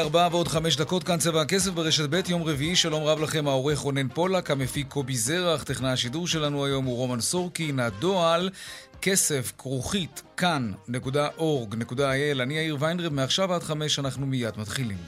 [0.00, 3.78] ארבעה ועוד חמש דקות, כאן צבע הכסף ברשת ב', יום רביעי, שלום רב לכם, העורך
[3.78, 8.50] רונן פולק, המפיק קובי זרח, טכנאי השידור שלנו היום הוא רומן סורקין, הדועל,
[9.02, 14.98] כסף, כרוכית, כאן.org.il, אני יאיר ויינרב, מעכשיו עד חמש אנחנו מיד מתחילים.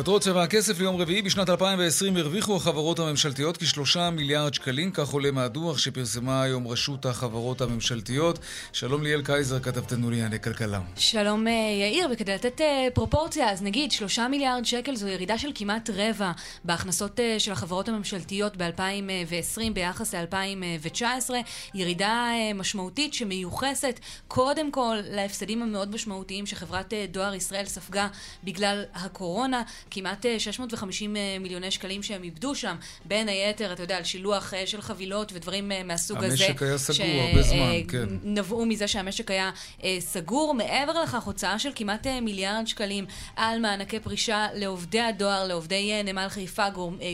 [0.00, 5.30] כותרות צבע הכסף ליום רביעי בשנת 2020 הרוויחו החברות הממשלתיות כשלושה מיליארד שקלים, כך עולה
[5.30, 8.38] מהדוח שפרסמה היום רשות החברות הממשלתיות.
[8.72, 10.80] שלום ליאל קייזר, כתבתנו לענייני כלכלה.
[10.96, 15.48] שלום אה, יאיר, וכדי לתת אה, פרופורציה, אז נגיד שלושה מיליארד שקל זו ירידה של
[15.54, 16.32] כמעט רבע
[16.64, 21.30] בהכנסות אה, של החברות הממשלתיות ב-2020 ביחס ל-2019,
[21.74, 28.08] ירידה משמעותית שמיוחסת קודם כל להפסדים המאוד משמעותיים שחברת דואר ישראל ספגה
[28.44, 29.62] בגלל הקורונה.
[29.90, 34.54] כמעט 650 אה, אה, מיליוני שקלים שהם איבדו שם, בין היתר, אתה יודע, על שילוח
[34.54, 36.46] אה, של חבילות ודברים מהסוג המשק הזה.
[36.46, 38.06] המשק היה סגור הרבה זמן, כן.
[38.22, 39.50] שנבעו מזה שהמשק היה
[39.98, 40.54] סגור.
[40.54, 46.66] מעבר לכך, הוצאה של כמעט מיליארד שקלים על מענקי פרישה לעובדי הדואר, לעובדי נמל חיפה,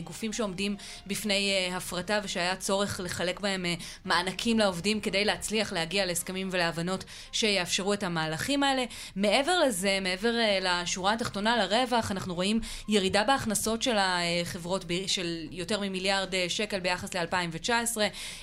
[0.04, 3.64] גופים שעומדים בפני הפרטה ושהיה צורך לחלק בהם
[4.04, 8.84] מענקים לעובדים כדי להצליח להגיע להסכמים ולהבנות שיאפשרו את המהלכים האלה.
[9.16, 16.34] מעבר לזה, מעבר לשורה התחתונה, לרווח, אנחנו רואים ירידה בהכנסות של החברות של יותר ממיליארד
[16.34, 17.70] אה, שקל ביחס ל-2019,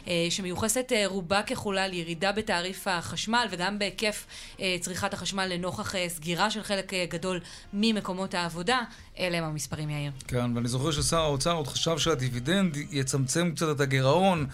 [0.07, 4.25] אה, שמיוחסת אה, רובה ככולה לירידה בתעריף החשמל וגם בהיקף
[4.79, 7.39] צריכת החשמל לנוכח סגירה של חלק גדול
[7.73, 8.79] ממקומות העבודה.
[9.19, 10.11] אלה הם המספרים, יאיר.
[10.28, 14.47] כן, ואני זוכר ששר האוצר עוד חשב שהדיבידנד יצמצם קצת את הגירעון.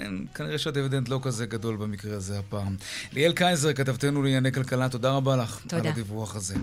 [0.00, 2.76] אין, כנראה שהדיבידנד לא כזה גדול במקרה הזה הפעם.
[3.12, 5.82] ליאל קייזר, כתבתנו לענייני כלכלה, תודה רבה לך תודה.
[5.82, 6.54] על הדיווח הזה.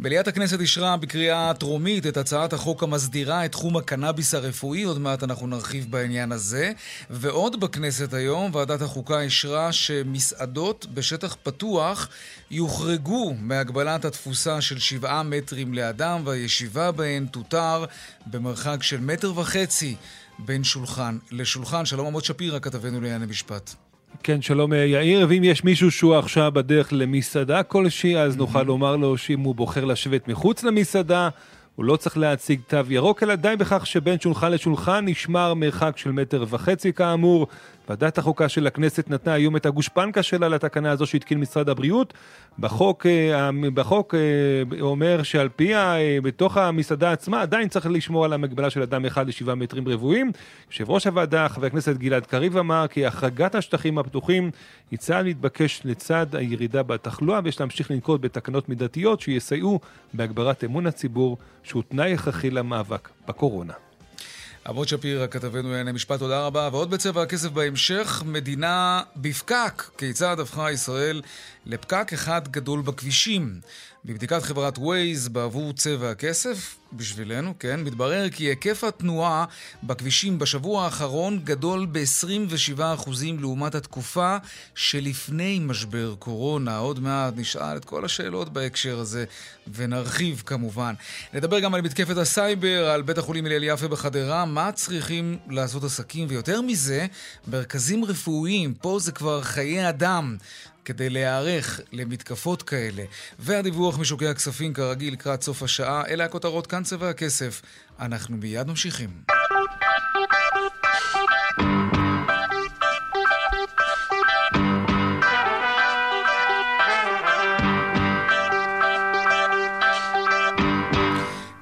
[0.00, 5.22] מליאת הכנסת אישרה בקריאה טרומית את הצעת החוק המסדירה את תחום הקנאביס הרפואי, עוד מעט
[5.22, 6.72] אנחנו נרחיב בעניין הזה.
[7.10, 12.08] ועוד בכנסת היום, ועדת החוקה אישרה שמסעדות בשטח פתוח
[12.50, 17.84] יוחרגו מהגבלת התפוסה של שבעה מטרים לאדם, והישיבה בהן תותר
[18.26, 19.96] במרחק של מטר וחצי.
[20.38, 21.84] בין שולחן לשולחן.
[21.84, 23.74] שלום עמוד שפירא, כתבנו לענייני משפט.
[24.22, 28.96] כן, שלום אה, יאיר, ואם יש מישהו שהוא עכשיו בדרך למסעדה כלשהי, אז נוכל לומר
[28.96, 31.28] לו שאם הוא בוחר לשבת מחוץ למסעדה,
[31.76, 36.12] הוא לא צריך להציג תו ירוק, אלא די בכך שבין שולחן לשולחן נשמר מרחק של
[36.12, 37.46] מטר וחצי כאמור.
[37.88, 42.14] ועדת החוקה של הכנסת נתנה היום את הגושפנקה שלה לתקנה הזו שהתקין משרד הבריאות.
[42.58, 48.32] בחוק, אה, בחוק אה, אומר שעל פיה, אה, בתוך המסעדה עצמה עדיין צריך לשמור על
[48.32, 50.32] המגבלה של אדם אחד לשבעה מטרים רבועים.
[50.70, 54.50] יושב ראש הוועדה, חבר הכנסת גלעד קריב, אמר כי החרגת השטחים הפתוחים
[54.90, 59.80] היא צעד מתבקש לצד הירידה בתחלואה, ויש להמשיך לנקוט בתקנות מידתיות שיסייעו
[60.14, 63.85] בהגברת אמון הציבור, שהוא תנאי הכרחי למאבק בקורונה.
[64.68, 66.68] עמוד שפירא, כתבנו לענייני משפט, תודה רבה.
[66.72, 69.82] ועוד בצבע הכסף בהמשך, מדינה בפקק.
[69.98, 71.22] כיצד הפכה ישראל
[71.66, 73.60] לפקק אחד גדול בכבישים?
[74.06, 79.44] בבדיקת חברת Waze בעבור צבע הכסף, בשבילנו, כן, מתברר כי היקף התנועה
[79.82, 82.80] בכבישים בשבוע האחרון גדול ב-27%
[83.40, 84.36] לעומת התקופה
[84.74, 86.76] שלפני משבר קורונה.
[86.76, 89.24] עוד מעט נשאל את כל השאלות בהקשר הזה,
[89.74, 90.94] ונרחיב כמובן.
[91.34, 96.26] נדבר גם על מתקפת הסייבר, על בית החולים הלל יפה בחדרה, מה צריכים לעשות עסקים,
[96.30, 97.06] ויותר מזה,
[97.48, 100.36] מרכזים רפואיים, פה זה כבר חיי אדם.
[100.86, 103.04] כדי להיערך למתקפות כאלה.
[103.38, 107.62] והדיווח משוקי הכספים כרגיל לקראת סוף השעה, אלה הכותרות כאן צבע הכסף.
[108.00, 109.10] אנחנו מיד ממשיכים.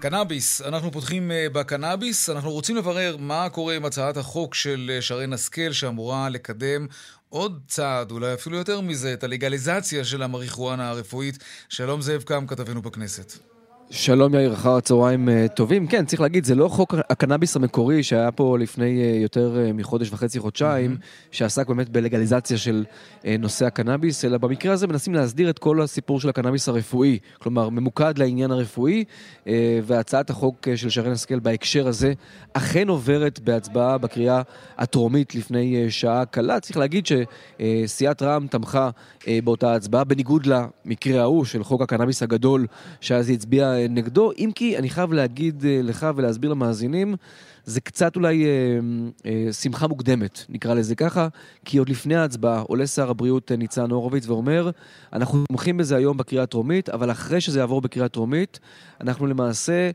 [0.05, 2.31] קנאביס, אנחנו פותחים אה, בקנאביס.
[2.31, 6.87] אנחנו רוצים לברר מה קורה עם הצעת החוק של אה, שרן השכל שאמורה לקדם
[7.29, 11.39] עוד צעד, אולי אפילו יותר מזה, את הלגליזציה של המריחואנה הרפואית.
[11.69, 13.54] שלום זאב קם, כתבנו בכנסת.
[13.97, 15.87] שלום יאיר, אחר הצהריים אה, טובים.
[15.87, 20.13] כן, צריך להגיד, זה לא חוק הקנאביס המקורי שהיה פה לפני אה, יותר אה, מחודש
[20.13, 21.29] וחצי, חודשיים, mm-hmm.
[21.31, 22.85] שעסק באמת בלגליזציה של
[23.39, 27.19] נושא הקנאביס, אלא במקרה הזה מנסים להסדיר את כל הסיפור של הקנאביס הרפואי.
[27.39, 29.05] כלומר, ממוקד לעניין הרפואי,
[29.83, 32.13] והצעת החוק של שרן השכל בהקשר הזה
[32.53, 34.43] אכן עוברת בהצבעה בקריאה
[34.79, 36.61] הטרומית לפני שעה קלה.
[36.61, 38.91] צריך להגיד שסיעת רע"מ תמכה
[39.45, 42.67] באותה הצבעה, בניגוד למקרה ההוא של חוק הקנאביס הגדול,
[43.01, 47.15] שאז היא הצביעה נגדו, אם כי אני חייב להגיד אה, לך ולהסביר למאזינים,
[47.67, 48.51] זה קצת אולי אה,
[49.27, 51.29] אה, שמחה מוקדמת, נקרא לזה ככה,
[51.65, 54.71] כי עוד לפני ההצבעה עולה שר הבריאות אה, ניצן הורוביץ ואומר,
[55.13, 58.61] אנחנו תומכים בזה היום בקריאה הטרומית, אבל אחרי שזה יעבור בקריאה טרומית,
[59.01, 59.91] אנחנו למעשה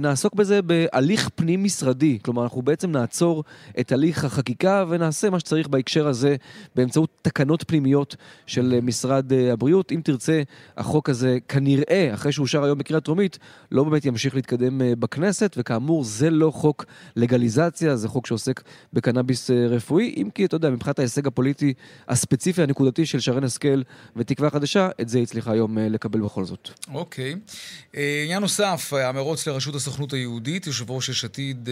[0.00, 2.18] נעסוק בזה בהליך פנים-משרדי.
[2.22, 3.44] כלומר, אנחנו בעצם נעצור
[3.80, 6.36] את הליך החקיקה ונעשה מה שצריך בהקשר הזה
[6.74, 8.16] באמצעות תקנות פנימיות
[8.46, 9.92] של אה, משרד אה, הבריאות.
[9.92, 10.42] אם תרצה,
[10.76, 13.38] החוק הזה כנראה, אחרי שאושר היום בקריאה טרומית,
[13.72, 16.84] לא באמת ימשיך להתקדם אה, בכנסת, וכאמור, זה לא חוק
[17.16, 18.62] לגליזציה, זה חוק שעוסק
[18.92, 21.74] בקנאביס אה, רפואי, אם כי, אתה יודע, מבחינת ההישג הפוליטי
[22.08, 23.82] הספציפי הנקודתי של שרן השכל
[24.16, 26.70] ותקווה חדשה, את זה הצליחה היום אה, לקבל בכל זאת.
[26.94, 27.36] אוקיי.
[27.96, 31.68] אה, עניין נוסף, המרוץ לראשות הסוכנות היהודית, יושב ראש יש עתיד,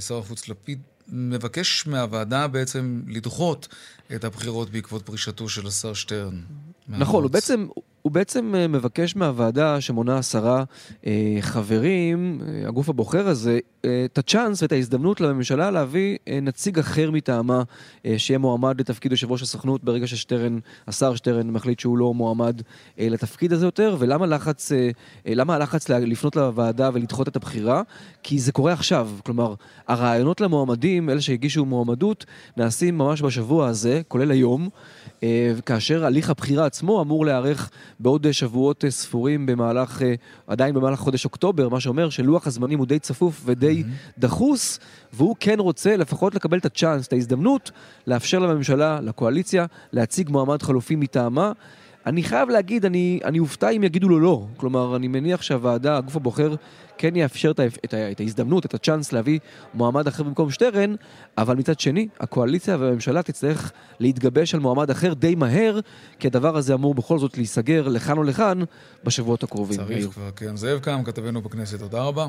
[0.00, 3.68] שר החוץ לפיד, מבקש מהוועדה בעצם לדחות
[4.14, 6.40] את הבחירות בעקבות פרישתו של השר שטרן.
[6.88, 7.66] נכון, הוא בעצם,
[8.02, 10.64] הוא בעצם אה, מבקש מהוועדה שמונה עשרה
[11.06, 16.78] אה, חברים, אה, הגוף הבוחר הזה, אה, את הצ'אנס ואת ההזדמנות לממשלה להביא אה, נציג
[16.78, 17.62] אחר מטעמה
[18.06, 20.58] אה, שיהיה מועמד לתפקיד יושב ראש הסוכנות ברגע ששטרן,
[20.88, 22.62] השר שטרן מחליט שהוא לא מועמד
[22.98, 24.90] אה, לתפקיד הזה יותר, ולמה לחץ, אה,
[25.26, 27.82] אה, למה הלחץ לפנות לוועדה ולדחות את הבחירה?
[28.22, 29.54] כי זה קורה עכשיו, כלומר,
[29.88, 32.26] הרעיונות למועמדים, אלה שהגישו מועמדות,
[32.56, 34.68] נעשים ממש בשבוע הזה, כולל היום.
[35.22, 37.70] אה, כאשר הליך הבחירה עצמו אמור להיערך
[38.00, 40.14] בעוד שבועות אה, ספורים במהלך, אה,
[40.46, 44.20] עדיין במהלך חודש אוקטובר, מה שאומר שלוח הזמנים הוא די צפוף ודי mm-hmm.
[44.20, 44.78] דחוס,
[45.12, 47.70] והוא כן רוצה לפחות לקבל את הצ'אנס, את ההזדמנות,
[48.06, 51.52] לאפשר לממשלה, לקואליציה, להציג מועמד חלופי מטעמה.
[52.06, 54.46] אני חייב להגיד, אני, אני אופתע אם יגידו לו לא.
[54.56, 56.54] כלומר, אני מניח שהוועדה, הגוף הבוחר,
[56.98, 59.38] כן יאפשר את, את, את ההזדמנות, את הצ'אנס להביא
[59.74, 60.94] מועמד אחר במקום שטרן,
[61.38, 65.80] אבל מצד שני, הקואליציה והממשלה תצטרך להתגבש על מועמד אחר די מהר,
[66.18, 68.60] כי הדבר הזה אמור בכל זאת להיסגר לכאן או לכאן
[69.04, 69.76] בשבועות הקרובים.
[69.76, 70.56] צריך כבר, כן.
[70.56, 72.28] זאב קם, כתבנו בכנסת, תודה רבה.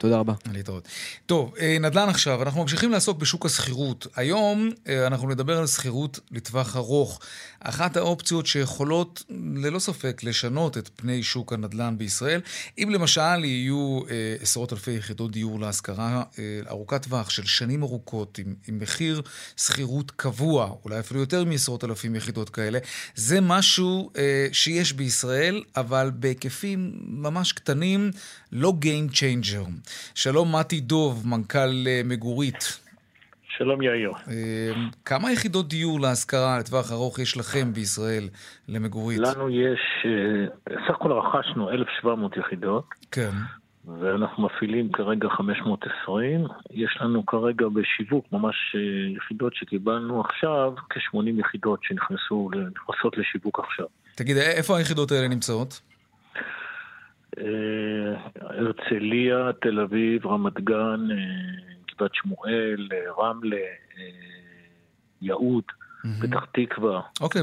[0.00, 0.34] תודה רבה.
[0.52, 0.88] להתראות.
[1.26, 4.06] טוב, אה, נדל"ן עכשיו, אנחנו ממשיכים לעסוק בשוק השכירות.
[4.16, 7.20] היום אה, אנחנו נדבר על שכירות לטווח ארוך.
[7.60, 9.22] אחת האופציות שיכולות
[9.56, 12.40] ללא ספק לשנות את פני שוק הנדל"ן בישראל,
[12.78, 16.22] אם למשל יהיו אה, עשרות אלפי יחידות דיור להשכרה
[16.68, 19.22] ארוכת טווח של שנים ארוכות עם, עם מחיר
[19.56, 22.78] שכירות קבוע, אולי אפילו יותר מעשרות אלפים יחידות כאלה,
[23.14, 24.10] זה משהו
[24.52, 28.10] שיש בישראל, אבל בהיקפים ממש קטנים,
[28.52, 29.90] לא Game Changer.
[30.14, 32.80] שלום מתי דוב, מנכ"ל אה, מגורית.
[33.56, 34.12] שלום יאיר.
[34.28, 34.72] אה,
[35.04, 38.28] כמה יחידות דיור להשכרה לטווח ארוך יש לכם בישראל
[38.68, 39.18] למגורית?
[39.18, 42.84] לנו יש, אה, סך הכל רכשנו 1,700 יחידות.
[43.10, 43.30] כן.
[44.00, 46.46] ואנחנו מפעילים כרגע 520.
[46.70, 48.76] יש לנו כרגע בשיווק ממש
[49.16, 53.86] יחידות שקיבלנו עכשיו, כ-80 יחידות שנכנסו, נכנסות לשיווק עכשיו.
[54.14, 55.80] תגיד, איפה היחידות האלה נמצאות?
[57.38, 57.44] אה,
[58.40, 61.16] הרצליה, תל אביב, רמת גן, אה,
[61.94, 63.56] גבעת שמואל, אה, רמלה,
[65.22, 65.64] יהוד.
[66.20, 67.00] פתח תקווה.
[67.20, 67.42] אוקיי,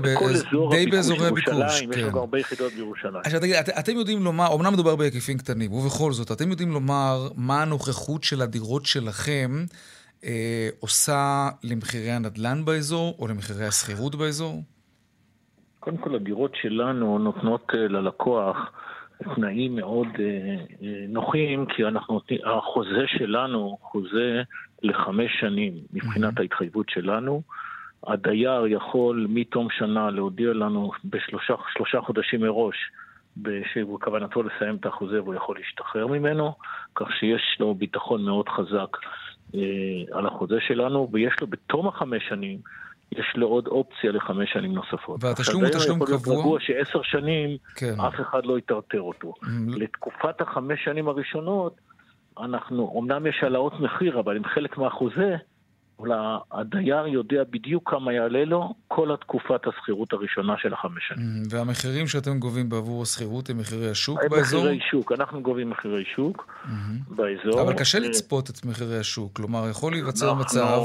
[0.72, 1.54] די באזורי הביקוש.
[1.54, 2.18] יש לנו כן.
[2.18, 3.22] הרבה יחידות בירושלים.
[3.26, 7.28] עכשיו תגיד, את, אתם יודעים לומר, אומנם מדובר בהיקפים קטנים, ובכל זאת, אתם יודעים לומר
[7.36, 9.66] מה הנוכחות של הדירות שלכם
[10.24, 14.64] אה, עושה למחירי הנדל"ן באזור, או למחירי השכירות באזור?
[15.80, 18.58] קודם כל, הדירות שלנו נותנות ללקוח
[19.36, 24.44] תנאים מאוד אה, אה, נוחים, כי אנחנו, החוזה שלנו חוזה
[24.84, 27.42] לחמש שנים מבחינת ההתחייבות שלנו.
[28.08, 32.76] הדייר יכול מתום שנה להודיע לנו בשלושה חודשים מראש
[33.74, 36.54] שבכוונתו לסיים את החוזה והוא יכול להשתחרר ממנו,
[36.96, 38.98] כך שיש לו ביטחון מאוד חזק
[39.56, 42.60] אה, על החוזה שלנו, ויש לו בתום החמש שנים
[43.18, 45.24] יש לו עוד אופציה לחמש שנים נוספות.
[45.24, 46.18] והתשלום הוא תשלום קבוע?
[46.18, 48.00] עכשיו, רגוע שעשר שנים, כן.
[48.08, 49.34] אף אחד לא יטרטר אותו.
[49.44, 49.78] Mm-hmm.
[49.78, 51.76] לתקופת החמש שנים הראשונות,
[52.40, 55.36] אנחנו, אמנם יש העלאות מחיר, אבל עם חלק מהחוזה,
[56.00, 56.12] אבל
[56.52, 61.44] הדייר יודע בדיוק כמה יעלה לו כל התקופת השכירות הראשונה של החמש שנים.
[61.44, 64.62] Mm, והמחירים שאתם גובים בעבור השכירות הם מחירי השוק באזור?
[64.62, 67.16] מחירי שוק, אנחנו גובים מחירי שוק mm-hmm.
[67.16, 67.62] באזור.
[67.62, 70.82] אבל קשה לצפות את מחירי השוק, כלומר יכול להיווצר מצב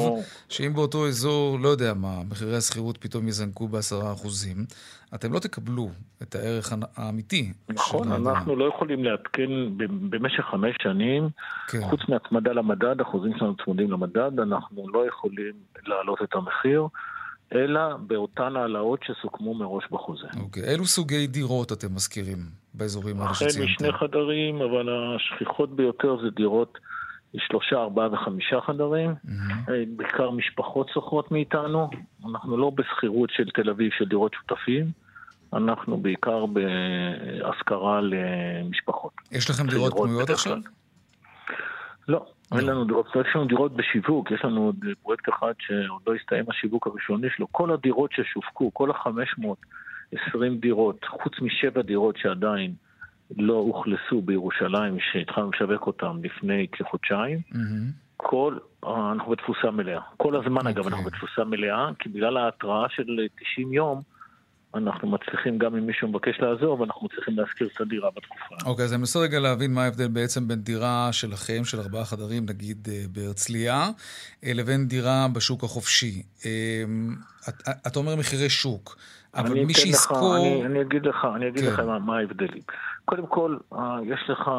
[0.48, 4.56] שאם באותו אזור, לא יודע מה, מחירי השכירות פתאום יזנקו בעשרה אחוזים,
[5.14, 5.90] אתם לא תקבלו
[6.22, 7.52] את הערך האמיתי.
[7.68, 9.50] נכון, אנחנו לא יכולים לעדכן
[10.10, 11.28] במשך חמש שנים,
[11.68, 11.80] כן.
[11.80, 15.52] חוץ מהצמדה למדד, אחוזים שלנו צמודים למדד, אנחנו לא יכולים
[15.86, 16.86] להעלות את המחיר.
[17.54, 20.26] אלא באותן העלאות שסוכמו מראש בחוזה.
[20.40, 22.38] אוקיי, אילו סוגי דירות אתם מזכירים
[22.74, 23.62] באזורים האלה שציינתם?
[23.62, 26.78] החל משני חדרים, אבל השכיחות ביותר זה דירות
[27.36, 29.10] שלושה, ארבעה וחמישה חדרים.
[29.10, 29.70] Mm-hmm.
[29.96, 31.90] בעיקר משפחות שוכרות מאיתנו.
[32.30, 35.01] אנחנו לא בשכירות של תל אביב של דירות שותפים.
[35.52, 39.12] אנחנו בעיקר בהשכרה למשפחות.
[39.32, 40.58] יש לכם דירות פנויות עכשיו?
[42.08, 42.72] לא, אין לא.
[42.72, 46.86] לנו דירות, יש לנו דירות בשיווק, יש לנו עוד פרויקט אחד שעוד לא הסתיים השיווק
[46.86, 47.46] הראשוני שלו.
[47.52, 52.74] כל הדירות ששווקו, כל ה-520 דירות, חוץ משבע דירות שעדיין
[53.36, 57.38] לא אוכלסו בירושלים, שהתחלנו לשווק אותן לפני כחודשיים,
[58.16, 60.00] כל, אנחנו בתפוסה מלאה.
[60.16, 61.20] כל הזמן, אגב, אנחנו אוקיי.
[61.20, 64.00] בתפוסה מלאה, כי בגלל ההתראה של 90 יום,
[64.74, 68.54] אנחנו מצליחים, גם אם מישהו מבקש לעזור, ואנחנו מצליחים להשכיר את הדירה בתקופה.
[68.66, 72.46] אוקיי, אז אני מנסה רגע להבין מה ההבדל בעצם בין דירה שלכם, של ארבעה חדרים,
[72.48, 73.88] נגיד אה, בהרצליה,
[74.44, 76.22] אה, לבין דירה בשוק החופשי.
[76.46, 76.84] אה,
[77.86, 78.96] אתה אומר מחירי שוק,
[79.34, 80.36] אבל מי שיזכור...
[80.36, 81.72] אני, אני אגיד לך, אני אגיד כן.
[81.72, 82.62] לך מה, מה ההבדלים.
[83.04, 83.56] קודם כל,
[84.06, 84.50] יש לך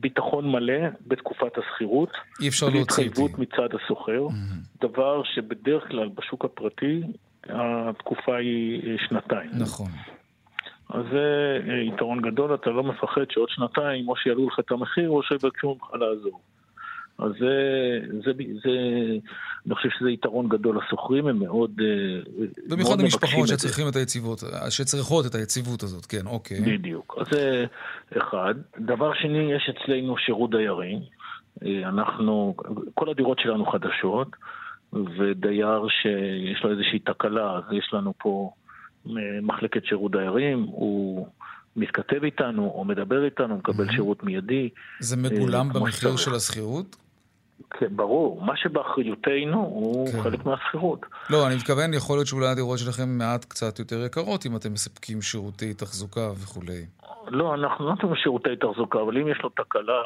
[0.00, 2.10] ביטחון מלא בתקופת השכירות.
[2.40, 3.22] אי אפשר להוציא אותי.
[3.22, 4.88] בהתחייבות מצד השוכר, mm-hmm.
[4.88, 7.02] דבר שבדרך כלל בשוק הפרטי
[7.48, 9.50] התקופה היא שנתיים.
[9.58, 9.88] נכון.
[10.88, 15.08] אז זה אה, יתרון גדול, אתה לא מפחד שעוד שנתיים או שיעלו לך את המחיר
[15.08, 16.40] או שיבקשו ממך לעזור.
[17.18, 17.54] אז זה,
[18.24, 18.32] זה,
[18.64, 18.70] זה,
[19.66, 21.70] אני חושב שזה יתרון גדול לשוכרים, הם מאוד...
[21.80, 26.60] אה, במיוחד המשפחות שצריכים את היציבות, שצריכות את היציבות הזאת, כן, אוקיי.
[26.60, 27.16] בדיוק.
[27.20, 27.64] אז זה
[28.18, 28.54] אחד.
[28.78, 30.98] דבר שני, יש אצלנו שירות דיירים.
[31.64, 32.54] אה, אנחנו,
[32.94, 34.28] כל הדירות שלנו חדשות.
[35.18, 38.50] ודייר שיש לו איזושהי תקלה, אז יש לנו פה
[39.06, 39.12] אה,
[39.42, 41.28] מחלקת שירות דיירים, הוא
[41.76, 44.68] מתכתב איתנו או מדבר איתנו, מקבל שירות מיידי.
[45.00, 46.96] זה מגולם אה, במחיר של השכירות?
[47.70, 48.42] כן, ברור.
[48.44, 50.22] מה שבאחריותנו הוא כן.
[50.22, 51.06] חלק מהשכירות.
[51.30, 55.22] לא, אני מתכוון, יכול להיות שאולי הדירות שלכם מעט קצת יותר יקרות אם אתם מספקים
[55.22, 56.86] שירותי תחזוקה וכולי.
[57.28, 60.02] לא, אנחנו לא נותנים שירותי תחזוקה, אבל אם יש לו תקלה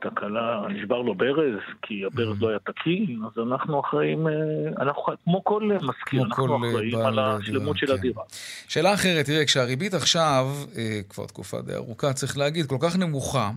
[0.00, 4.32] תקלה, נשבר לו ברז, כי הברז לא היה תקין, אז אנחנו אחראים, אה,
[4.80, 7.92] אנחנו כמו כל מזכיר, אנחנו כל אחראים על השלמות של כן.
[7.92, 8.22] הדירה.
[8.68, 13.50] שאלה אחרת, תראה, כשהריבית עכשיו, אה, כבר תקופה די ארוכה, צריך להגיד, כל כך נמוכה,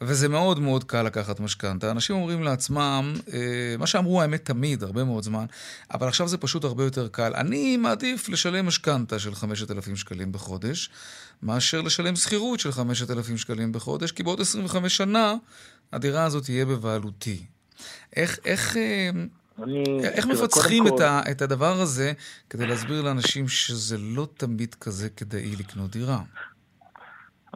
[0.00, 1.90] וזה מאוד מאוד קל לקחת משכנתה.
[1.90, 5.44] אנשים אומרים לעצמם, אה, מה שאמרו האמת תמיד, הרבה מאוד זמן,
[5.94, 7.32] אבל עכשיו זה פשוט הרבה יותר קל.
[7.36, 10.90] אני מעדיף לשלם משכנתה של 5,000 שקלים בחודש,
[11.42, 15.34] מאשר לשלם שכירות של 5,000 שקלים בחודש, כי בעוד 25 שנה
[15.92, 17.42] הדירה הזאת תהיה בבעלותי.
[18.16, 19.10] איך, איך, אה,
[19.62, 20.94] אני, איך מפצחים כל...
[20.96, 22.12] את, ה, את הדבר הזה
[22.50, 26.22] כדי להסביר לאנשים שזה לא תמיד כזה כדאי לקנות דירה?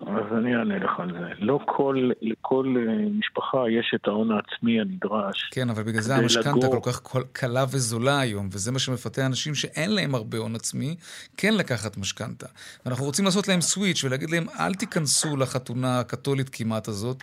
[0.00, 1.28] אז אני אענה לך על זה.
[1.38, 5.50] לא כל, לכל אה, משפחה יש את ההון העצמי הנדרש.
[5.50, 9.94] כן, אבל בגלל זה המשכנתה כל כך קלה וזולה היום, וזה מה שמפתה אנשים שאין
[9.94, 10.96] להם הרבה הון עצמי,
[11.36, 12.46] כן לקחת משכנתה.
[12.86, 17.16] ואנחנו רוצים לעשות להם סוויץ' ולהגיד להם, אל תיכנסו לחתונה הקתולית כמעט הזאת,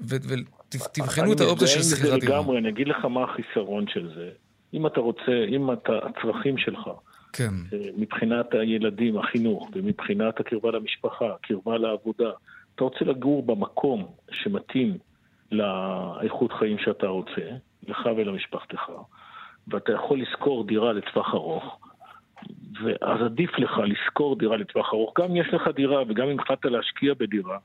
[0.00, 2.38] ותבחנו את האופציה של שכירת דירה.
[2.38, 4.30] לגמרי, אני אגיד לך מה החיסרון של זה.
[4.74, 6.90] אם אתה רוצה, אם אתה, הצרכים שלך,
[7.32, 7.54] כן.
[7.96, 12.30] מבחינת הילדים, החינוך, ומבחינת הקרבה למשפחה, קרבה לעבודה.
[12.74, 14.98] אתה רוצה לגור במקום שמתאים
[15.52, 17.42] לאיכות חיים שאתה רוצה,
[17.88, 18.90] לך ולמשפחתך,
[19.68, 21.78] ואתה יכול לשכור דירה לטווח ארוך,
[22.82, 25.12] ואז עדיף לך לשכור דירה לטווח ארוך.
[25.18, 27.58] גם אם יש לך דירה וגם אם החלטת להשקיע בדירה,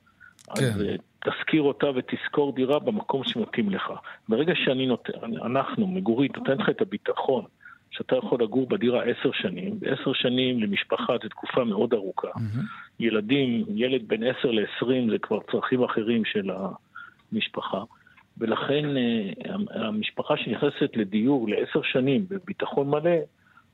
[0.55, 0.63] כן.
[0.65, 0.95] אז אה,
[1.25, 3.83] תשכיר אותה ותשכור דירה במקום שמתאים לך.
[4.29, 7.45] ברגע שאני נותן, אנחנו, מגורית, נותן לך את הביטחון
[7.97, 12.27] שאתה יכול לגור בדירה עשר שנים, ועשר שנים למשפחה זה תקופה מאוד ארוכה.
[12.27, 12.59] Mm-hmm.
[12.99, 16.51] ילדים, ילד בין עשר לעשרים זה כבר צרכים אחרים של
[17.31, 17.83] המשפחה.
[18.37, 23.17] ולכן אה, המשפחה שנכנסת לדיור לעשר שנים בביטחון מלא,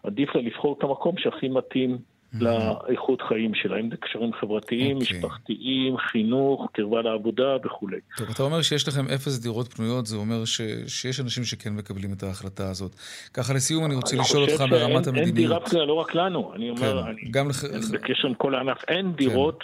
[0.03, 1.97] עדיף לה לבחור את המקום שהכי מתאים
[2.33, 5.01] לאיכות חיים שלה, אם זה קשרים חברתיים, okay.
[5.01, 5.17] אוקיי.
[5.17, 7.97] משפחתיים, חינוך, קרבה לעבודה וכולי.
[8.17, 10.61] טוב, אתה אומר שיש לכם אפס דירות פנויות, זה אומר ש...
[10.87, 12.95] שיש אנשים שכן מקבלים את ההחלטה הזאת.
[13.33, 15.27] ככה לסיום אני רוצה לשאול אותך ברמת המדיניות.
[15.27, 17.65] אין דירה פנויה, לא רק לנו, אני אומר, כן, אני, גם לח...
[17.65, 19.15] אני בקשר עם כל הענף, אין כן.
[19.15, 19.63] דירות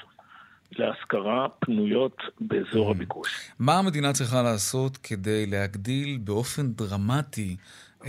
[0.72, 3.52] להשכרה פנויות באזור הביקוש.
[3.60, 7.56] מה המדינה צריכה לעשות כדי להגדיל באופן דרמטי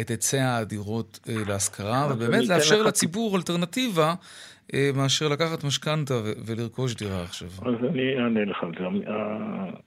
[0.00, 4.14] את היצע הדירות אה, להשכרה, ובאמת לאפשר לציבור אלטרנטיבה
[4.75, 6.14] אה, מאשר לקחת משכנתה
[6.47, 7.49] ולרכוש דירה עכשיו.
[7.49, 8.85] אז אני אענה לך על זה.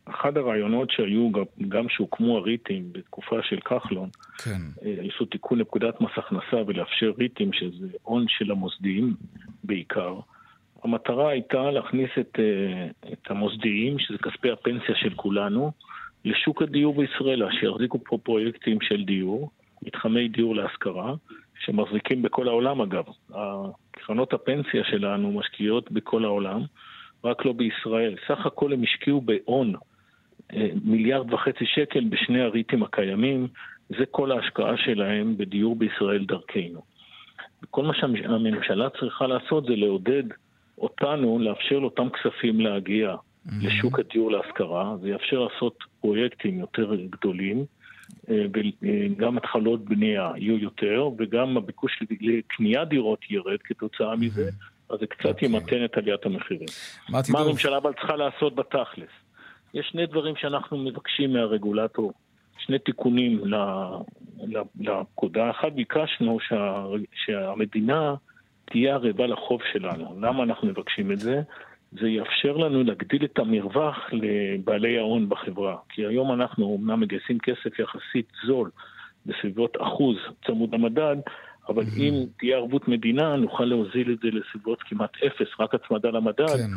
[0.06, 1.30] אחד הרעיונות שהיו,
[1.70, 4.62] גם שהוקמו הריטים בתקופה של כחלון, כן.
[4.82, 9.14] עשו תיקון לפקודת מס הכנסה ולאפשר ריטים, שזה הון של המוסדיים
[9.64, 10.20] בעיקר.
[10.84, 12.40] המטרה הייתה להכניס את,
[13.14, 15.72] את המוסדיים, שזה כספי הפנסיה של כולנו,
[16.26, 19.50] לשוק הדיור בישראל, שיחזיקו פה פרויקטים של דיור,
[19.86, 21.14] מתחמי דיור להשכרה,
[21.66, 23.04] שמחזיקים בכל העולם אגב.
[23.92, 26.62] קרנות הפנסיה שלנו משקיעות בכל העולם,
[27.24, 28.16] רק לא בישראל.
[28.28, 29.74] סך הכל הם השקיעו בהון
[30.54, 33.48] אה, מיליארד וחצי שקל בשני הריטים הקיימים,
[33.90, 36.82] זה כל ההשקעה שלהם בדיור בישראל דרכנו.
[37.70, 40.24] כל מה שהממשלה צריכה לעשות זה לעודד
[40.78, 43.52] אותנו לאפשר לאותם כספים להגיע mm-hmm.
[43.62, 47.66] לשוק הדיור להשכרה, זה יאפשר לעשות פרויקטים יותר גדולים.
[48.30, 48.46] אה,
[48.82, 54.50] וגם התחלות בנייה יהיו יותר, וגם הביקוש לקניית דירות ירד כתוצאה מזה,
[54.90, 55.30] אז זה קצת okay.
[55.30, 55.50] אוקיי.
[55.50, 56.68] ימתן את עליית המחירים.
[57.10, 59.10] מה הממשלה אבל צריכה לעשות בתכלס?
[59.74, 62.14] יש שני דברים שאנחנו מבקשים מהרגולטור,
[62.58, 63.44] שני תיקונים
[64.80, 65.50] לפקודה.
[65.50, 66.84] אחד, ביקשנו שה,
[67.26, 68.16] שהמדינה
[68.66, 70.18] תהיה ערבה לחוב שלנו.
[70.22, 71.42] למה אנחנו מבקשים את זה?
[71.92, 75.78] זה יאפשר לנו להגדיל את המרווח לבעלי ההון בחברה.
[75.90, 78.70] כי היום אנחנו אומנם מגייסים כסף יחסית זול,
[79.26, 81.16] בסביבות אחוז צמוד המדד,
[81.70, 82.00] אבל mm-hmm.
[82.00, 86.48] אם תהיה ערבות מדינה, נוכל להוזיל את זה לסביבות כמעט אפס, רק הצמדה למדד.
[86.48, 86.72] כן.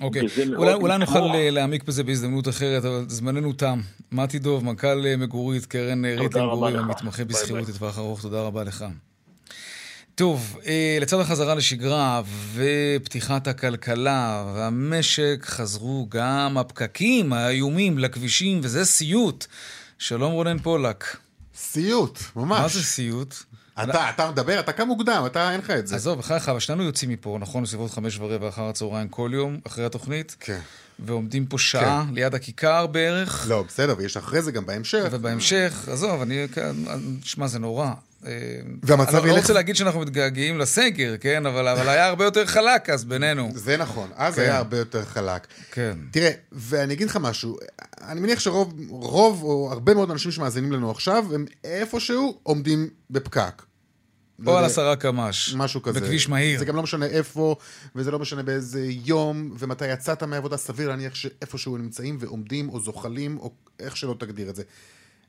[0.00, 0.22] אוקיי,
[0.56, 3.78] אולי, אולי נוכל אה, להעמיק בזה בהזדמנות אחרת, אבל זמננו תם.
[4.12, 8.64] מתי דוב, מנכ"ל אה, מגורית, קרן אה, ריט למגורים, המתמחה בשכירות לטווח ארוך, תודה רבה
[8.64, 8.84] לך.
[10.16, 12.22] טוב, אה, לצד החזרה לשגרה
[12.54, 19.46] ופתיחת הכלכלה והמשק חזרו גם הפקקים האיומים לכבישים, וזה סיוט.
[19.98, 21.16] שלום רונן פולק.
[21.56, 22.60] סיוט, ממש.
[22.60, 23.34] מה זה סיוט?
[23.82, 25.96] אתה, אתה מדבר, אתה קם מוקדם, אתה אין לך את זה.
[25.96, 27.62] עזוב, בחייך, אבל שנינו יוצאים מפה, נכון?
[27.62, 30.36] בסביבות חמש ורבע אחר הצהריים כל יום, אחרי התוכנית.
[30.40, 30.60] כן.
[30.98, 32.14] ועומדים פה שעה כן.
[32.14, 33.46] ליד הכיכר בערך.
[33.48, 35.08] לא, בסדר, ויש אחרי זה גם בהמשך.
[35.10, 36.46] ובהמשך, עזוב, אני,
[37.22, 37.90] שמע, זה נורא.
[38.82, 39.24] והמצב ילך...
[39.24, 41.46] אני לא רוצה להגיד שאנחנו מתגעגעים לסגר, כן?
[41.46, 43.50] אבל, אבל היה הרבה יותר חלק אז בינינו.
[43.54, 44.40] זה נכון, אז כן.
[44.42, 45.46] היה הרבה יותר חלק.
[45.72, 45.98] כן.
[46.10, 47.58] תראה, ואני אגיד לך משהו,
[48.00, 53.62] אני מניח שרוב, רוב או הרבה מאוד אנשים שמאזינים לנו עכשיו, הם איפשהו עומדים בפקק.
[54.38, 55.54] או לא על עשרה קמ"ש.
[55.54, 56.00] משהו כזה.
[56.00, 56.58] בכביש מהיר.
[56.58, 57.56] זה גם לא משנה איפה,
[57.96, 63.38] וזה לא משנה באיזה יום, ומתי יצאת מהעבודה, סביר להניח שאיפשהו נמצאים ועומדים, או זוחלים,
[63.38, 64.62] או איך שלא תגדיר את זה.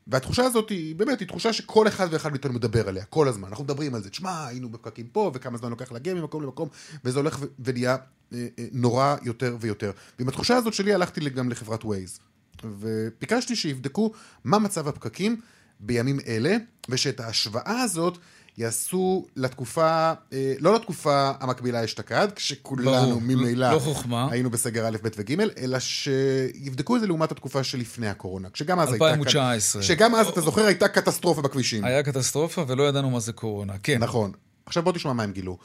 [0.08, 3.48] והתחושה הזאת היא באמת, היא תחושה שכל אחד ואחד מאיתנו מדבר עליה, כל הזמן.
[3.48, 6.68] אנחנו מדברים על זה, תשמע, היינו בפקקים פה, וכמה זמן לוקח להגיע ממקום למקום,
[7.04, 7.96] וזה הולך ונהיה
[8.32, 9.92] אה, אה, נורא יותר ויותר.
[10.18, 12.18] ועם התחושה הזאת שלי הלכתי גם לחברת ווייז,
[12.64, 14.12] וביקשתי שיבדקו
[14.44, 15.40] מה מצב הפקקים
[15.80, 16.56] בימים אלה,
[16.88, 18.18] ושאת ההשוואה הזאת
[18.58, 24.28] יעשו לתקופה, אה, לא לתקופה המקבילה אשתקד, כשכולנו ממילא לא חוכמה.
[24.30, 28.50] היינו בסגר א', ב' וג', אלא שיבדקו את זה לעומת התקופה שלפני הקורונה.
[28.50, 29.82] כשגם אז 2019.
[29.82, 29.94] הייתה...
[29.94, 31.84] כשגם אז, אתה זוכר, הייתה קטסטרופה בכבישים.
[31.84, 33.98] היה קטסטרופה ולא ידענו מה זה קורונה, כן.
[33.98, 34.32] נכון.
[34.66, 35.58] עכשיו בוא תשמע מה הם גילו.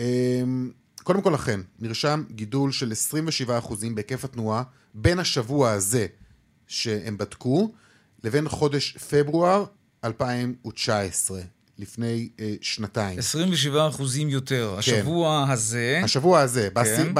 [0.00, 0.04] אמ,
[1.02, 4.62] קודם כל אכן, נרשם גידול של 27% בהיקף התנועה
[4.94, 6.06] בין השבוע הזה
[6.66, 7.72] שהם בדקו,
[8.24, 9.64] לבין חודש פברואר
[10.04, 11.40] 2019.
[11.78, 13.18] לפני אה, שנתיים.
[13.18, 14.70] 27 אחוזים יותר.
[14.70, 14.78] כן.
[14.78, 16.00] השבוע הזה...
[16.04, 16.68] השבוע הזה.
[16.74, 17.12] כן.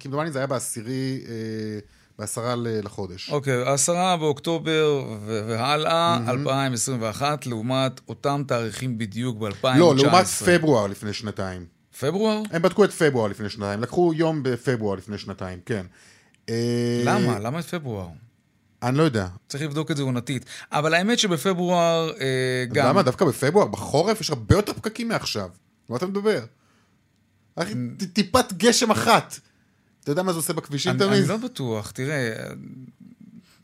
[0.00, 1.20] כמדומני זה היה בעשירי...
[1.28, 1.78] אה,
[2.18, 3.30] בעשרה לחודש.
[3.30, 6.30] אוקיי, עשרה באוקטובר והלאה, mm-hmm.
[6.30, 9.78] 2021, לעומת אותם תאריכים בדיוק ב-2019.
[9.78, 11.66] לא, לעומת פברואר לפני שנתיים.
[12.00, 12.42] פברואר?
[12.50, 15.86] הם בדקו את פברואר לפני שנתיים, לקחו יום בפברואר לפני שנתיים, כן.
[17.04, 17.38] למה?
[17.38, 18.08] למה את פברואר?
[18.82, 19.28] אני לא יודע.
[19.48, 20.44] צריך לבדוק את זה עונתית.
[20.72, 22.86] אבל האמת שבפברואר אה, גם...
[22.86, 23.02] למה?
[23.02, 23.66] דווקא בפברואר?
[23.66, 25.48] בחורף יש הרבה יותר פקקים מעכשיו.
[25.88, 26.44] מה אתה מדבר?
[27.56, 27.74] אחי,
[28.12, 29.38] טיפת גשם אחת.
[30.02, 31.12] אתה יודע מה זה עושה בכבישים תמיד?
[31.12, 32.32] אני לא בטוח, תראה,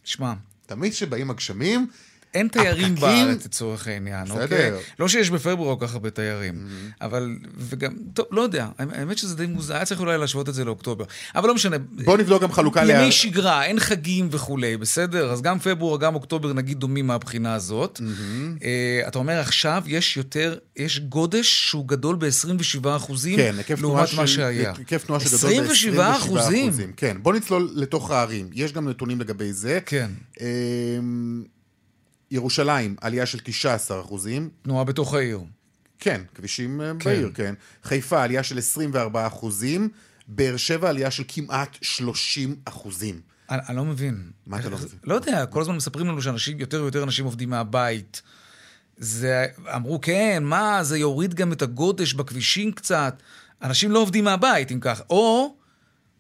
[0.04, 0.32] שמע.
[0.66, 1.86] תמיד כשבאים הגשמים,
[2.34, 3.26] אין תיירים הפקקים...
[3.26, 4.42] בארץ לצורך העניין, בסדר.
[4.42, 4.70] אוקיי?
[4.98, 7.04] לא שיש בפברואר כל כך הרבה תיירים, mm-hmm.
[7.04, 10.64] אבל, וגם, טוב, לא יודע, האמת שזה די מוזר, היה צריך אולי להשוות את זה
[10.64, 11.76] לאוקטובר, אבל לא משנה.
[12.04, 12.90] בוא נבדוק גם חלוקה ל...
[12.90, 13.12] ימי לה...
[13.12, 15.32] שגרה, אין חגים וכולי, בסדר?
[15.32, 18.00] אז גם פברואר, גם אוקטובר נגיד דומים מהבחינה הזאת.
[18.00, 18.62] Mm-hmm.
[18.62, 24.26] Uh, אתה אומר עכשיו יש יותר, יש גודש שהוא גדול ב-27 אחוזים, כן, לעומת מה
[24.26, 24.72] שהיה.
[24.78, 26.72] היקף תנועה שגדול ב-27 אחוזים.
[26.96, 29.78] כן, בוא נצלול לתוך הערים, יש גם נתונים לגבי זה.
[29.86, 30.10] כן.
[30.34, 30.42] Uh,
[32.32, 34.50] ירושלים, עלייה של 19 אחוזים.
[34.62, 35.40] תנועה בתוך העיר.
[35.98, 37.10] כן, כבישים אה, כן.
[37.10, 37.54] בעיר, כן.
[37.84, 39.88] חיפה, עלייה של 24 אחוזים.
[40.28, 43.20] באר שבע עלייה של כמעט 30 אחוזים.
[43.50, 44.30] אני, אני לא מבין.
[44.46, 44.98] מה אתה לא מבין?
[45.04, 48.22] לא יודע, כל הזמן מספרים לנו שאנשים, יותר ויותר אנשים עובדים מהבית.
[48.96, 53.22] זה, אמרו, כן, מה, זה יוריד גם את הגודש בכבישים קצת.
[53.62, 55.02] אנשים לא עובדים מהבית, אם כך.
[55.10, 55.56] או,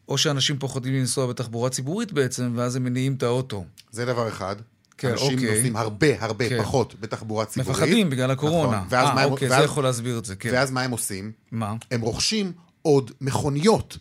[0.08, 3.64] או שאנשים פוחדים לנסוע בתחבורה ציבורית בעצם, ואז הם מניעים את האוטו.
[3.90, 4.56] זה דבר אחד.
[4.98, 5.54] כן, אנשים אוקיי.
[5.54, 6.62] נוסעים הרבה הרבה כן.
[6.62, 7.76] פחות בתחבורה ציבורית.
[7.82, 8.76] מפחדים בגלל הקורונה.
[8.76, 8.86] נכון.
[8.90, 10.50] ואז מה אה, הם- אוקיי, זה ואז- יכול להסביר את זה, כן.
[10.52, 11.32] ואז מה הם עושים?
[11.52, 11.74] מה?
[11.90, 12.52] הם רוכשים
[12.82, 13.98] עוד מכוניות.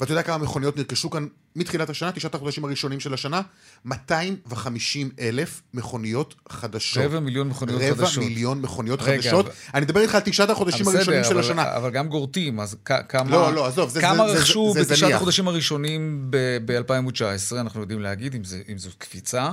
[0.00, 3.40] ואתה יודע כמה מכוניות נרכשו כאן מתחילת השנה, תשעת החודשים הראשונים של השנה?
[3.84, 7.02] 250 אלף מכוניות חדשות.
[7.04, 8.24] רבע מיליון מכוניות רבע חדשות.
[8.24, 9.46] מיליון מכוניות רגע, חדשות.
[9.46, 11.76] אבל- אני מדבר איתך על תשעת החודשים בסדר, הראשונים של אבל- השנה.
[11.76, 13.30] אבל גם גורטים, אז כ- כמה...
[13.30, 15.16] לא, לא, עזוב, זה- כמה זה- זה- רכשו זה בתשעת זניח.
[15.16, 17.20] החודשים הראשונים ב-2019,
[17.60, 19.50] אנחנו יודעים להגיד אם זה- אם זו קפיצה.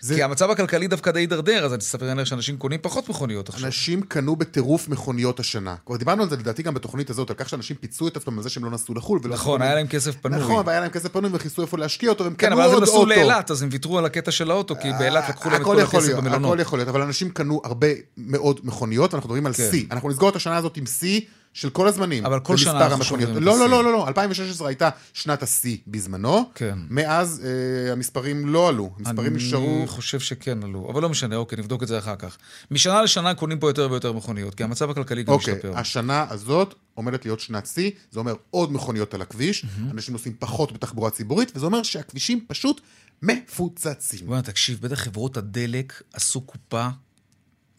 [0.00, 3.48] זה- כי המצב הכלכלי דווקא די הידרדר, אז אני אספר לך שאנשים קונים פחות מכוניות
[3.48, 3.66] עכשיו.
[3.66, 5.74] אנשים קנו בטירוף מכוניות השנה.
[5.86, 8.42] כבר דיברנו על זה לדעתי גם בתוכנית הזאת, על כך שאנשים פיצו את עצמם על
[8.42, 9.20] זה שהם לא נסעו לחו"ל.
[9.28, 10.40] נכון, היה להם כסף פנוי.
[10.40, 12.74] נכון, והיה להם כסף פנוי וכיסו איפה להשקיע אותו, והם כן, קנו אבל אז הם
[12.74, 13.08] עוד נסעו אוטו.
[13.08, 16.14] לאילת, אז הם ויתרו על הקטע של האוטו, כי באילת לקחו להם את כל הכסף
[16.14, 16.50] במלונות.
[16.50, 19.68] הכל יכול להיות, אבל אנשים קנו הרבה מאוד מכוניות, ואנחנו מדברים על כן.
[19.70, 19.84] שיא.
[19.90, 21.20] אנחנו נסגור את השנה הזאת עם שיא
[21.52, 22.26] של כל הזמנים.
[22.26, 23.04] אבל כל שנה אנחנו.
[23.04, 23.66] שומרים את לא, לא, השיא.
[23.66, 26.50] לא, לא, לא, 2016 הייתה שנת השיא בזמנו.
[26.54, 26.78] כן.
[26.90, 29.78] מאז אה, המספרים לא עלו, המספרים נשארו...
[29.78, 32.36] אני חושב שכן עלו, אבל לא משנה, אוקיי, נבדוק את זה אחר כך.
[32.70, 35.78] משנה לשנה קונים פה יותר ויותר מכוניות, כי המצב הכלכלי גם אוקיי, משתפר.
[35.78, 40.72] השנה הזאת עומדת להיות שנת שיא, זה אומר עוד מכוניות על הכביש, אנשים נוסעים פחות
[40.72, 42.80] בתחבורה ציבורית, וזה אומר שהכבישים פשוט
[43.22, 44.26] מפוצצים.
[44.26, 46.88] בוא'נה, תקשיב, בטח חברות הדלק עשו קופה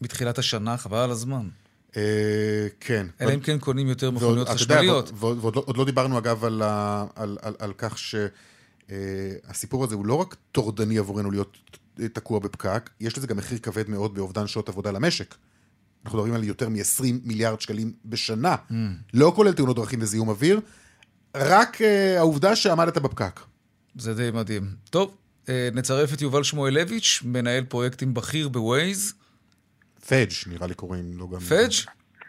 [0.00, 1.48] מתחילת השנה, חבל על הזמן.
[1.96, 2.02] אה,
[2.80, 3.06] כן.
[3.20, 5.10] אלא אם כן קונים יותר מכוניות חשמליות.
[5.14, 6.44] ועוד- לא- דיברנו אגב
[7.58, 11.56] על, כך שהסיפור הזה הוא לא רק טורדני עבורנו להיות
[12.12, 15.34] תקוע בפקק, יש לזה גם מחיר כבד מאוד באובדן שעות עבודה למשק.
[16.04, 18.72] אנחנו מדברים על יותר מ-20 מיליארד שקלים בשנה, אממ.
[19.14, 20.60] לא כולל תאונות דרכים וזיהום אוויר,
[21.36, 21.84] רק אה,
[22.18, 23.40] העובדה שעמדת בפקק.
[23.98, 24.70] זה די מדהים.
[24.90, 25.16] טוב,
[25.48, 29.12] אה, נצרף את יובל שמואלביץ', מנהל פרויקטים בכיר בווייז.
[30.08, 31.40] פאג' נראה לי קוראים לו גם.
[31.40, 31.72] פאג'?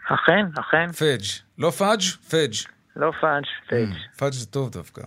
[0.06, 1.22] אכן, אכן, פאג'.
[1.58, 2.00] לא פאג'?
[2.30, 2.54] פאג'.
[2.96, 3.88] לא פאג', פאג'.
[4.18, 5.02] פאג' זה טוב דווקא.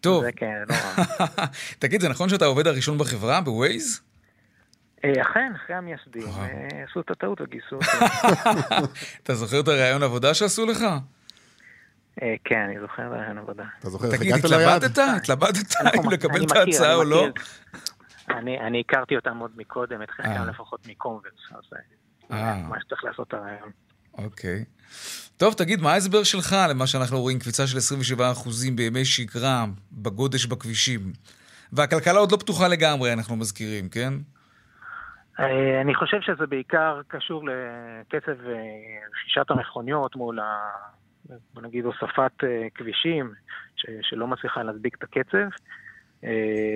[0.00, 1.26] טוב, זה כן, לא רע.
[1.78, 4.00] תגיד, זה נכון שאתה העובד הראשון בחברה, בווייז?
[5.04, 6.22] אה, אכן, אחרי המייסדים.
[6.28, 7.86] אה, עשו את הטעות וגייסו אותי.
[9.22, 10.80] אתה זוכר את הראיון עבודה שעשו לך?
[12.22, 13.64] אה, כן, אני זוכר רעיון עבודה.
[13.80, 14.84] אתה זוכר איך תגיד, הגעת ליעד?
[14.84, 15.16] התלבטת?
[15.16, 17.26] התלבטת אנחנו- אם לקבל את ההצעה או לא?
[18.28, 20.10] אני הכרתי אותם עוד מקודם, את.
[20.10, 21.32] חלקם לפחות מקומברס,
[22.30, 22.54] אה, אה.
[22.68, 23.70] ממש צריך לעשות את הרעיון.
[24.18, 24.64] אוקיי.
[25.36, 31.00] טוב, תגיד, מה ההסבר שלך למה שאנחנו רואים קפיצה של 27% בימי שגרה בגודש בכבישים?
[31.72, 34.12] והכלכלה עוד לא פתוחה לגמרי, אנחנו מזכירים, כן?
[35.40, 38.36] אה, אני חושב שזה בעיקר קשור לקצב
[39.12, 40.70] רכישת המכוניות מול, ה...
[41.54, 42.32] בוא נגיד, הוספת
[42.74, 43.32] כבישים,
[43.76, 43.86] ש...
[44.02, 45.48] שלא מצליחה להדביק את הקצב.
[46.24, 46.30] אה,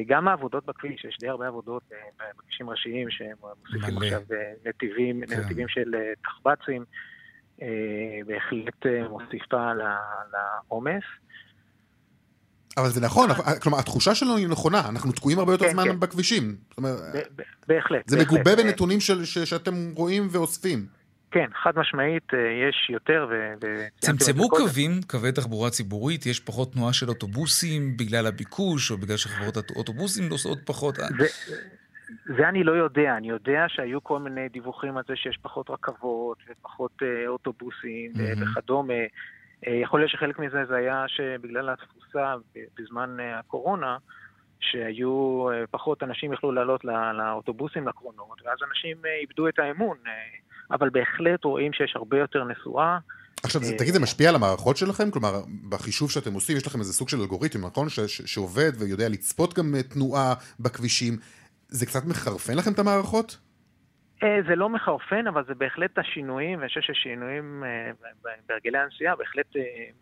[0.07, 1.99] גם העבודות בכביש, יש די הרבה עבודות אה,
[2.39, 4.07] בכבישים ראשיים שהם מוסיפים מלא.
[4.07, 5.41] עכשיו אה, נתיבים, כן.
[5.41, 6.85] נתיבים של תחב"צים,
[8.27, 9.73] בהחלט מוסיפה
[10.33, 11.03] לעומס.
[12.77, 13.29] אבל זה נכון,
[13.63, 16.01] כלומר, התחושה שלנו היא נכונה, אנחנו תקועים הרבה יותר כן, זמן כן.
[16.01, 16.57] בכבישים.
[16.69, 16.99] זאת אומרת,
[17.69, 18.09] בהחלט.
[18.09, 18.33] זה בהחלט.
[18.33, 20.87] מגובה אה, בנתונים של- ש- שאתם רואים ואוספים.
[21.31, 22.39] כן, חד משמעית, אה,
[22.69, 23.55] יש יותר ו...
[23.99, 24.49] צמצמו.
[24.49, 30.29] קווים, קווי תחבורה ציבורית, יש פחות תנועה של אוטובוסים בגלל הביקוש, או בגלל שחברות האוטובוסים
[30.29, 30.95] נוסעות פחות.
[30.95, 31.27] זה,
[32.37, 36.39] זה אני לא יודע, אני יודע שהיו כל מיני דיווחים על זה שיש פחות רכבות
[36.49, 38.43] ופחות אה, אוטובוסים mm-hmm.
[38.43, 38.95] וכדומה.
[39.67, 42.35] אה, יכול להיות שחלק מזה זה היה שבגלל התפוסה
[42.79, 43.97] בזמן הקורונה,
[44.61, 49.97] שהיו פחות אנשים יכלו לעלות לא, לאוטובוסים לקרונות, ואז אנשים איבדו את האמון.
[50.71, 52.99] אבל בהחלט רואים שיש הרבה יותר נסועה.
[53.43, 55.11] עכשיו, זה- אה, תגיד, זה משפיע על המערכות שלכם?
[55.11, 55.33] כלומר,
[55.69, 57.89] בחישוב שאתם עושים, יש לכם איזה סוג של אלגוריתם, נכון?
[57.89, 61.17] ש- ש- שעובד ויודע לצפות גם אה, תנועה בכבישים.
[61.69, 63.39] זה קצת מחרפן לכם את המערכות?
[64.23, 67.65] אה, זה לא מחרפן, אבל זה בהחלט השינויים, ואני חושב ששינויים
[68.49, 69.47] בהרגלי הנסיעה בהחלט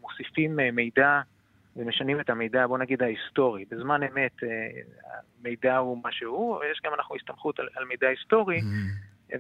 [0.01, 1.21] מוסיפים מידע
[1.77, 3.65] ומשנים את המידע, בוא נגיד ההיסטורי.
[3.71, 4.33] בזמן אמת
[5.41, 8.61] המידע הוא מה שהוא, ויש גם אנחנו הסתמכות על, על מידע היסטורי,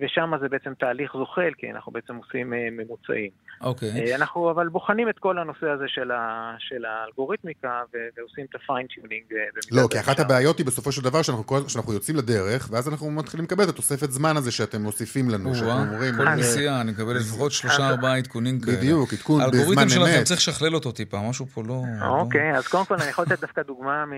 [0.01, 3.31] ושם זה בעצם תהליך זוחל, כי אנחנו בעצם עושים אה, ממוצעים.
[3.61, 3.91] אוקיי.
[3.91, 8.55] אה, אנחנו אבל בוחנים את כל הנושא הזה של, ה, של האלגוריתמיקה, ו- ועושים את
[8.55, 9.25] ה fine tuning.
[9.73, 13.45] לא, כי אחת הבעיות היא בסופו של דבר שאנחנו שאנחנו יוצאים לדרך, ואז אנחנו מתחילים
[13.45, 16.15] לקבל את התוספת זמן הזה שאתם מוסיפים לנו, שאתם אומרים...
[16.17, 18.77] כל אה, נסיעה, אני מקבל לפחות שלושה ארבעה עדכונים כאלה.
[18.77, 20.25] בדיוק, עדכון בזמן האלגוריתם שלכם אמת.
[20.25, 21.83] צריך לשכלל אותו טיפה, משהו פה לא...
[22.01, 24.13] לא- אוקיי, אז קודם כל אני יכול לתת דווקא דוגמה מ...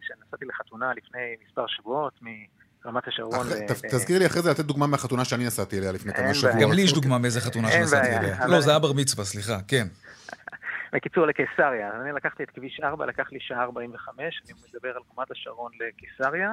[0.00, 2.12] שנסעתי לחתונה לפני מספר שבועות
[2.84, 3.46] מרמת השרון.
[3.46, 6.34] ל- ת- תזכיר לי אחרי זה לתת דוגמה מהחתונה שאני נסעתי אליה לפני כמה.
[6.34, 6.56] שבועות.
[6.62, 8.46] גם לי יש דוגמה מאיזה חתונה שנסעתי אליה.
[8.46, 9.86] לא, זה היה בר מצווה, סליחה, כן.
[10.92, 11.90] בקיצור, לקיסריה.
[12.02, 16.52] אני לקחתי את כביש 4, לקח לי שעה 45, אני מדבר על קומת השרון לקיסריה.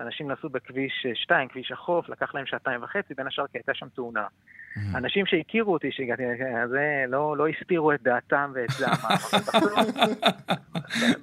[0.00, 3.88] ואנשים נסעו בכביש 2, כביש החוף, לקח להם שעתיים וחצי, בין השאר כי הייתה שם
[3.88, 4.26] תאונה.
[4.26, 4.98] Mm-hmm.
[4.98, 6.22] אנשים שהכירו אותי, שהגעתי,
[6.68, 9.16] זה לא, לא הסתירו את דעתם ואת זעמם.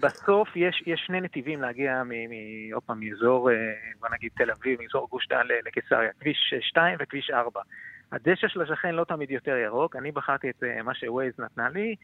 [0.04, 2.04] בסוף יש, יש שני נתיבים להגיע,
[2.74, 3.56] עוד פעם, מאזור, אה,
[4.00, 7.62] בוא נגיד תל אביב, מאזור גוש דן לקיסריה, כביש 2 וכביש 4.
[8.12, 11.96] הדשא של השכן לא תמיד יותר ירוק, אני בחרתי את אה, מה שווייז נתנה לי,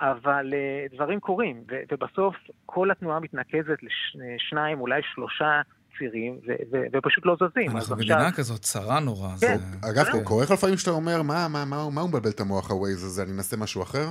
[0.00, 0.54] אבל
[0.92, 3.78] דברים קורים, ובסוף כל התנועה מתנקזת
[4.14, 5.60] לשניים, אולי שלושה
[5.98, 7.76] צירים, ו- ו- ופשוט לא זזים.
[7.76, 8.36] אנחנו מדינה עכשיו...
[8.36, 9.28] כזאת צרה נורא.
[9.40, 9.58] כן.
[9.58, 9.88] זה...
[9.90, 10.24] אגב, כן.
[10.24, 13.22] קורה לך לפעמים שאתה אומר, מה, מה, מה, מה הוא מבלבל את המוח הווייז הזה,
[13.22, 14.06] אני אנסה משהו אחר?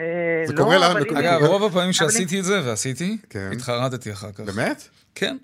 [0.00, 1.00] אה, זה לא, קורה לנו.
[1.18, 3.50] אגב, רוב הפעמים שעשיתי את זה, ועשיתי, כן.
[3.52, 4.40] התחרטתי אחר כך.
[4.40, 4.88] באמת?
[5.14, 5.36] כן.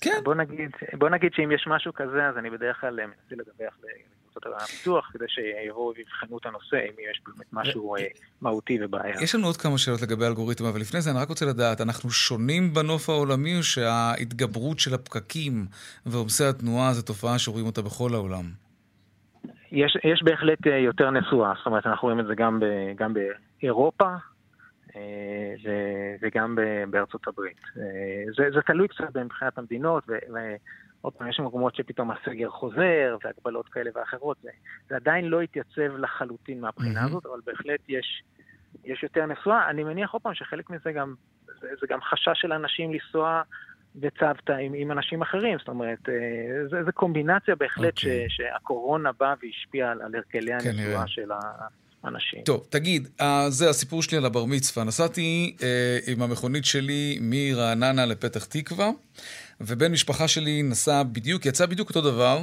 [0.00, 0.20] כן.
[0.24, 3.74] בוא נגיד, בוא נגיד שאם יש משהו כזה, אז אני בדרך כלל מנסה לדווח
[4.36, 8.02] לקבוצות הפיתוח, כדי שיבואו ויבחנו את הנושא, אם יש באמת משהו אה,
[8.40, 9.22] מהותי ובעיה.
[9.22, 12.10] יש לנו עוד כמה שאלות לגבי אלגוריתם, אבל לפני זה אני רק רוצה לדעת, אנחנו
[12.10, 15.66] שונים בנוף העולמי, או שההתגברות של הפקקים
[16.06, 18.44] ועומסי התנועה זו תופעה שרואים אותה בכל העולם?
[19.72, 22.64] יש, יש בהחלט אה, יותר נשואה, זאת אומרת, אנחנו רואים את זה גם, ב,
[22.96, 24.08] גם באירופה,
[24.96, 25.54] אה,
[26.22, 26.56] וגם
[26.90, 27.60] בארצות הברית.
[28.36, 30.04] זה, זה תלוי קצת מבחינת המדינות,
[31.04, 34.50] עוד פעם, יש מקומות שפתאום הסגר חוזר, והגבלות כאלה ואחרות, זה,
[34.88, 37.06] זה עדיין לא התייצב לחלוטין מהבחינה mm-hmm.
[37.06, 38.22] הזאת, אבל בהחלט יש,
[38.84, 39.70] יש יותר נסועה.
[39.70, 41.14] אני מניח עוד פעם שחלק מזה גם,
[41.60, 43.42] זה, זה גם חשש של אנשים לנסוע
[43.96, 48.00] בצוותא עם, עם אנשים אחרים, זאת אומרת, אה, זה, זה קומבינציה בהחלט okay.
[48.00, 48.26] ש, אוקיי.
[48.28, 51.38] שהקורונה באה והשפיעה על, על הרגלי הנסועה של ה...
[52.06, 52.42] אנשים.
[52.44, 54.84] טוב, תגיד, אה, זה הסיפור שלי על הבר מצווה.
[54.84, 58.90] נסעתי אה, עם המכונית שלי מרעננה לפתח תקווה,
[59.60, 62.42] ובן משפחה שלי נסע בדיוק, יצא בדיוק אותו דבר,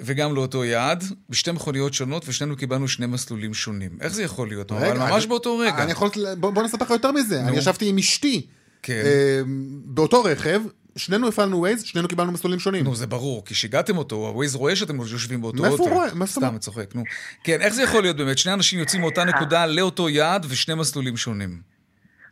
[0.00, 3.98] וגם לאותו יעד, בשתי מכוניות שונות, ושנינו קיבלנו שני מסלולים שונים.
[4.00, 4.72] איך זה יכול להיות?
[4.72, 5.82] רגע, אבל ממש אני, באותו רגע.
[5.82, 6.10] אני יכול...
[6.38, 7.42] בוא, בוא נספר לך יותר מזה.
[7.42, 7.48] נו.
[7.48, 8.46] אני ישבתי עם אשתי.
[8.82, 9.02] כן.
[9.04, 9.40] אה,
[9.84, 10.60] באותו רכב,
[10.98, 12.84] שנינו הפעלנו ווייז, שנינו קיבלנו מסלולים שונים.
[12.84, 15.68] נו, זה ברור, כי שיגעתם אותו, הווייז רואה שאתם יושבים באותו אוטו.
[15.68, 16.26] מאיפה הוא רואה?
[16.26, 17.02] סתם, צוחק, נו.
[17.44, 18.38] כן, איך זה יכול להיות באמת?
[18.38, 21.50] שני אנשים יוצאים מאותה נקודה לאותו יעד ושני מסלולים שונים.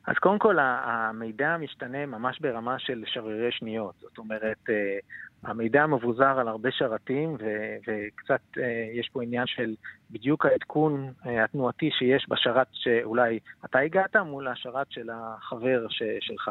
[0.07, 3.94] אז קודם כל, המידע משתנה ממש ברמה של שברירי שניות.
[4.00, 4.98] זאת אומרת, אה,
[5.44, 9.74] המידע מבוזר על הרבה שרתים, ו- וקצת אה, יש פה עניין של
[10.11, 16.50] בדיוק העדכון אה, התנועתי שיש בשרת שאולי אתה הגעת, מול השרת של החבר ש- שלך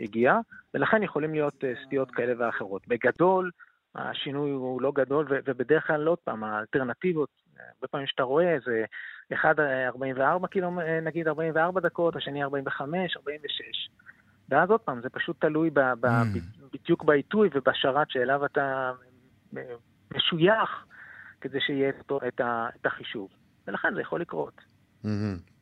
[0.00, 0.38] הגיע,
[0.74, 2.88] ולכן יכולים להיות סטיות כאלה ואחרות.
[2.88, 3.50] בגדול,
[3.94, 7.28] השינוי הוא לא גדול, ו- ובדרך כלל, עוד פעם, האלטרנטיבות,
[7.74, 8.84] הרבה פעמים שאתה רואה, זה
[9.34, 10.78] אחד 44 קילומ...
[10.80, 13.88] נגיד 44 דקות, השני 45, 46.
[14.48, 16.38] ואז עוד פעם, זה פשוט תלוי ב- ב- mm.
[16.72, 18.92] בדיוק בעיתוי ובשרת שאליו אתה
[20.14, 20.70] משוייך,
[21.40, 21.88] כדי שיהיה
[22.28, 23.28] את, ה- את החישוב.
[23.66, 24.60] ולכן זה יכול לקרות.
[25.04, 25.08] Mm-hmm.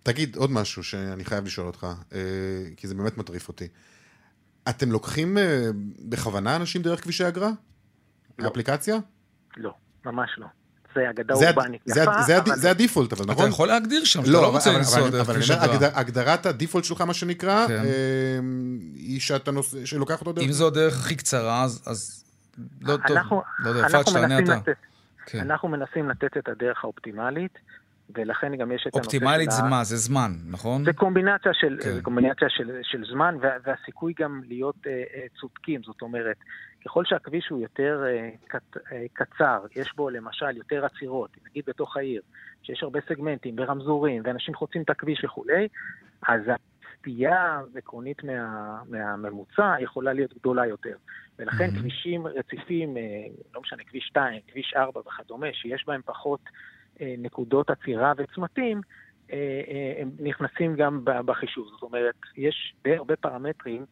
[0.03, 3.69] תגיד עוד משהו שאני חייב לשאול אותך, אה, כי זה באמת מטריף אותי.
[4.69, 5.69] אתם לוקחים אה,
[6.09, 7.51] בכוונה אנשים דרך כבישי אגרה?
[8.39, 8.45] לא.
[8.45, 8.97] האפליקציה?
[9.57, 10.47] לא, ממש לא.
[10.95, 12.57] זה אגדה אורבנית יפה, זה, אבל...
[12.57, 13.45] זה הדיפולט, אבל נכון?
[13.45, 15.77] אתה יכול להגדיר שם, שאתה לא, לא רוצה לנסוע דרך כביש אגרה.
[15.77, 17.83] אבל הגדרת הדיפולט שלך, מה שנקרא, כן.
[18.39, 20.45] אמ, היא שאתה נוסע, שלוקח אותו דרך...
[20.45, 22.25] אם זו הדרך הכי קצרה, אז, אז
[22.81, 23.17] לא טוב.
[23.17, 24.59] אנחנו, לא יודע, יפעת שתענה אתה.
[25.27, 25.41] כן.
[25.41, 27.59] אנחנו מנסים לתת את הדרך האופטימלית.
[28.15, 29.17] ולכן גם יש את הנושא של...
[29.17, 29.85] אופטימלית זה מה?
[29.85, 30.85] זה זמן, נכון?
[30.85, 31.93] זה קומבינציה של, כן.
[31.93, 35.83] זה קומבינציה של, של זמן, וה, והסיכוי גם להיות uh, uh, צודקים.
[35.83, 36.37] זאת אומרת,
[36.85, 38.81] ככל שהכביש הוא יותר uh, קט, uh,
[39.13, 42.23] קצר, יש בו למשל יותר עצירות, נגיד בתוך העיר,
[42.63, 45.69] שיש הרבה סגמנטים ורמזורים, ואנשים חוצים את הכביש וכולי,
[46.29, 46.41] אז
[46.99, 50.97] הסטייה עקרונית מה, מהממוצע יכולה להיות גדולה יותר.
[51.39, 51.79] ולכן mm-hmm.
[51.79, 52.97] כבישים רציפים,
[53.55, 56.41] לא משנה, כביש 2, כביש 4 וכדומה, שיש בהם פחות...
[57.01, 58.81] אה, נקודות עצירה וצמתים,
[59.33, 61.69] אה, אה, הם נכנסים גם בחישוב.
[61.73, 63.85] זאת אומרת, יש די הרבה פרמטרים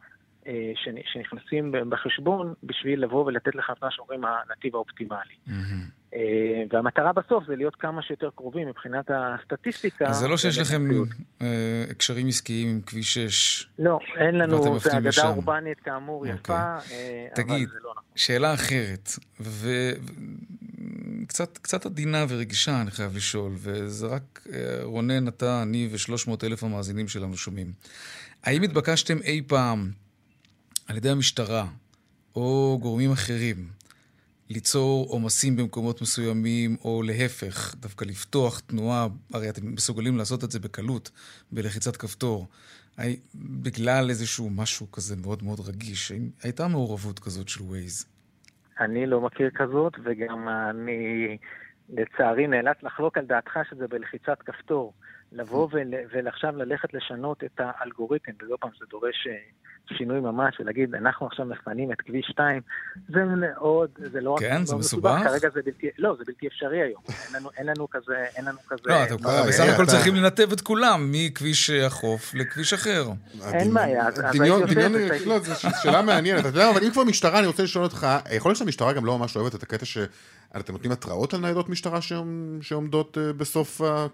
[0.74, 5.34] שנכנסים בחשבון בשביל לבוא ולתת לך את מה שאומרים הנתיב האופטימלי.
[5.48, 6.16] Mm-hmm.
[6.70, 10.06] והמטרה בסוף זה להיות כמה שיותר קרובים מבחינת הסטטיסטיקה.
[10.06, 10.82] אז זה לא שיש לכם
[11.90, 13.68] הקשרים עסקיים עם כביש 6.
[13.78, 16.34] לא, אין לנו, זה אגדה אורבנית כאמור אוקיי.
[16.34, 16.76] יפה,
[17.34, 18.02] תגיד, אבל זה לא נכון.
[18.16, 19.10] שאלה אחרת,
[21.26, 26.44] קצת, קצת עדינה ורגישה, אני חייב לשאול, וזה רק אה, רונן, אתה, אני ושלוש מאות
[26.44, 27.72] אלף המאזינים שלנו שומעים.
[28.42, 29.92] האם התבקשתם אי פעם
[30.86, 31.66] על ידי המשטרה
[32.34, 33.68] או גורמים אחרים
[34.50, 40.58] ליצור עומסים במקומות מסוימים, או להפך, דווקא לפתוח תנועה, הרי אתם מסוגלים לעשות את זה
[40.58, 41.10] בקלות,
[41.52, 42.48] בלחיצת כפתור,
[43.34, 46.12] בגלל איזשהו משהו כזה מאוד מאוד רגיש.
[46.42, 48.04] הייתה מעורבות כזאת של ווייז?
[48.80, 51.36] אני לא מכיר כזאת, וגם אני
[51.88, 54.92] לצערי נאלץ לחלוק על דעתך שזה בלחיצת כפתור.
[55.32, 55.68] לבוא
[56.12, 59.36] ועכשיו ללכת לשנות את האלגוריתם, וזה פעם, זה דורש אה,
[59.98, 62.62] שינוי ממש, ולהגיד, אנחנו עכשיו מפנים את כביש 2,
[63.08, 65.20] זה מאוד, זה לא כן, זה לא מסובך?
[65.24, 67.02] כרגע זה בלתי, לא, זה בלתי אפשרי היום.
[67.08, 68.82] אין לנו, אין לנו כזה, אין לנו כזה...
[68.84, 73.04] לא, אתם אה, בסך הכל צריכים לנתב את כולם מכביש החוף לכביש אחר.
[73.52, 74.92] אין בעיה, אז דמיון, דמיון,
[75.26, 76.40] לא, זו שאלה מעניינת.
[76.40, 79.18] אתה יודע, אבל אם כבר משטרה, אני רוצה לשאול אותך, יכול להיות שהמשטרה גם לא
[79.18, 79.98] ממש אוהבת את הקטע ש...
[80.56, 81.98] אתם נותנים התראות על ניידות משטרה
[82.60, 84.06] שעומדות אה, בסוף ה...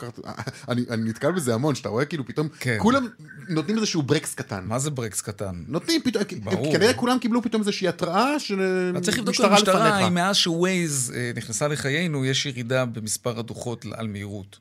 [0.69, 2.77] אני, אני נתקל בזה המון, שאתה רואה כאילו פתאום, כן.
[2.81, 3.07] כולם
[3.49, 4.65] נותנים איזשהו ברקס קטן.
[4.65, 5.65] מה זה ברקס קטן?
[5.69, 6.73] נותנים פתאום, ברור.
[6.73, 9.05] כנראה כולם קיבלו פתאום איזושהי התראה של משטרה לפניך.
[9.05, 14.59] צריך לבדוק למשטרה אם מאז שווייז אה, נכנסה לחיינו, יש ירידה במספר הדוחות על מהירות.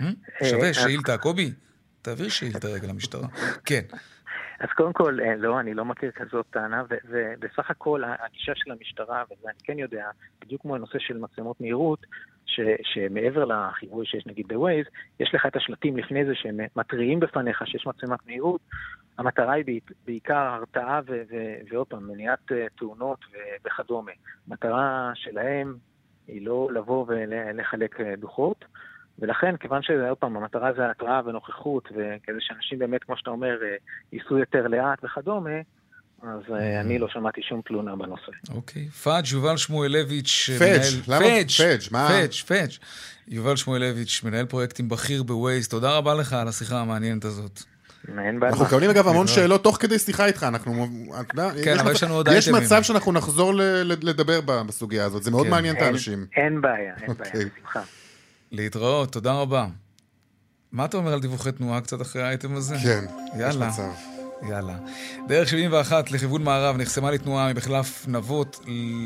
[0.00, 0.06] אה,
[0.50, 1.52] שווה, שאילתה, קובי?
[2.02, 3.28] תעביר שאילתה רגע למשטרה.
[3.64, 3.82] כן.
[4.60, 9.22] אז קודם כל, אה, לא, אני לא מכיר כזאת טענה, ובסך הכל הגישה של המשטרה,
[9.24, 10.04] וזה אני כן יודע,
[10.40, 12.06] בדיוק כמו הנושא של מצלמות מהירות,
[12.48, 14.86] ש, שמעבר לחיווי שיש נגיד בווייז,
[15.20, 18.60] יש לך את השלטים לפני זה שהם מתריעים בפניך שיש מצלמת מהירות.
[19.18, 21.00] המטרה היא בעיקר הרתעה
[21.70, 23.18] ועוד פעם, מניעת אה, תאונות
[23.64, 24.12] וכדומה.
[24.48, 25.74] המטרה שלהם
[26.28, 28.64] היא לא לבוא ולחלק אה, דוחות.
[29.18, 33.76] ולכן, כיוון שעוד פעם, המטרה זה התראה ונוכחות, וכדי שאנשים באמת, כמו שאתה אומר, אה,
[34.12, 35.50] ייסעו יותר לאט וכדומה,
[36.22, 38.32] אז אה, אני לא שמעתי שום תלונה בנושא.
[38.54, 38.88] אוקיי.
[38.88, 41.80] פאג' יובל שמואלביץ', פאג', למה פאג'?
[41.90, 42.08] מה?
[42.08, 42.70] פאג', פאג'.
[43.28, 47.62] יובל שמואלביץ', מנהל פרויקטים בכיר בווייז, תודה רבה לך על השיחה המעניינת הזאת.
[48.42, 50.86] אנחנו מקבלים אגב המון שאלות תוך כדי שיחה איתך, אנחנו,
[51.64, 52.56] כן, אבל יש לנו עוד אייטמים.
[52.56, 53.52] יש מצב שאנחנו נחזור
[53.84, 55.50] לדבר בסוגיה הזאת, זה מאוד כן.
[55.50, 56.26] מעניין את האנשים.
[56.36, 57.44] אין בעיה, אין בעיה, אוקיי.
[57.44, 57.80] בשמחה.
[58.52, 59.66] להתראות, תודה רבה.
[60.72, 62.76] מה אתה אומר על דיווחי תנועה קצת אחרי האייטם הזה?
[62.82, 63.04] כן,
[63.38, 63.48] יאללה.
[63.48, 64.07] יש מצב.
[64.42, 64.74] יאללה.
[65.28, 68.60] דרך 71 לכיוון מערב נחסמה לתנועה ממחלף נבות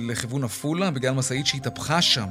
[0.09, 2.29] לכיוון עפולה בגלל משאית שהתהפכה שם.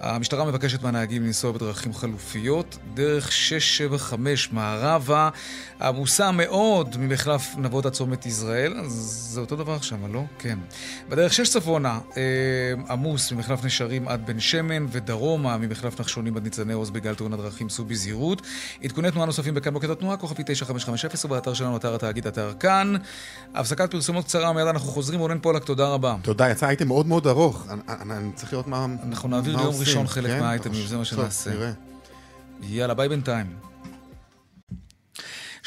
[0.00, 2.78] המשטרה מבקשת מהנהגים לנסוע בדרכים חלופיות.
[2.94, 5.28] דרך 675 מערבה,
[5.80, 8.74] עמוסה מאוד ממחלף נבות עד צומת יזרעאל.
[8.86, 10.22] זה אותו דבר שם, לא?
[10.38, 10.58] כן.
[11.08, 12.22] בדרך 6 צפונה, אה,
[12.92, 17.68] עמוס ממחלף נשרים עד בן שמן, ודרומה ממחלף נחשונים עד ניצני עוז בגלל תאונת דרכים,
[17.68, 18.42] סעו בזהירות.
[18.84, 22.94] עדכוני תנועה נוספים בכאן מוקד התנועה, כוכבי 9550 ובאתר שלנו, אתר התאגיד, אתר כאן.
[23.54, 25.20] הפסקת פרסומות קצרה, מיד אנחנו חוזרים.
[25.20, 26.16] רונן פולק, תודה רבה.
[26.22, 27.66] תודה, יצא אייטם מאוד מאוד ארוך.
[27.70, 31.04] אני, אני, אני צריך לראות מה, אנחנו נעביר ליום ראשון חלק כן, מהאייטמים, זה מה
[31.04, 31.50] שנעשה.
[32.62, 33.46] יאללה, ביי בינתיים.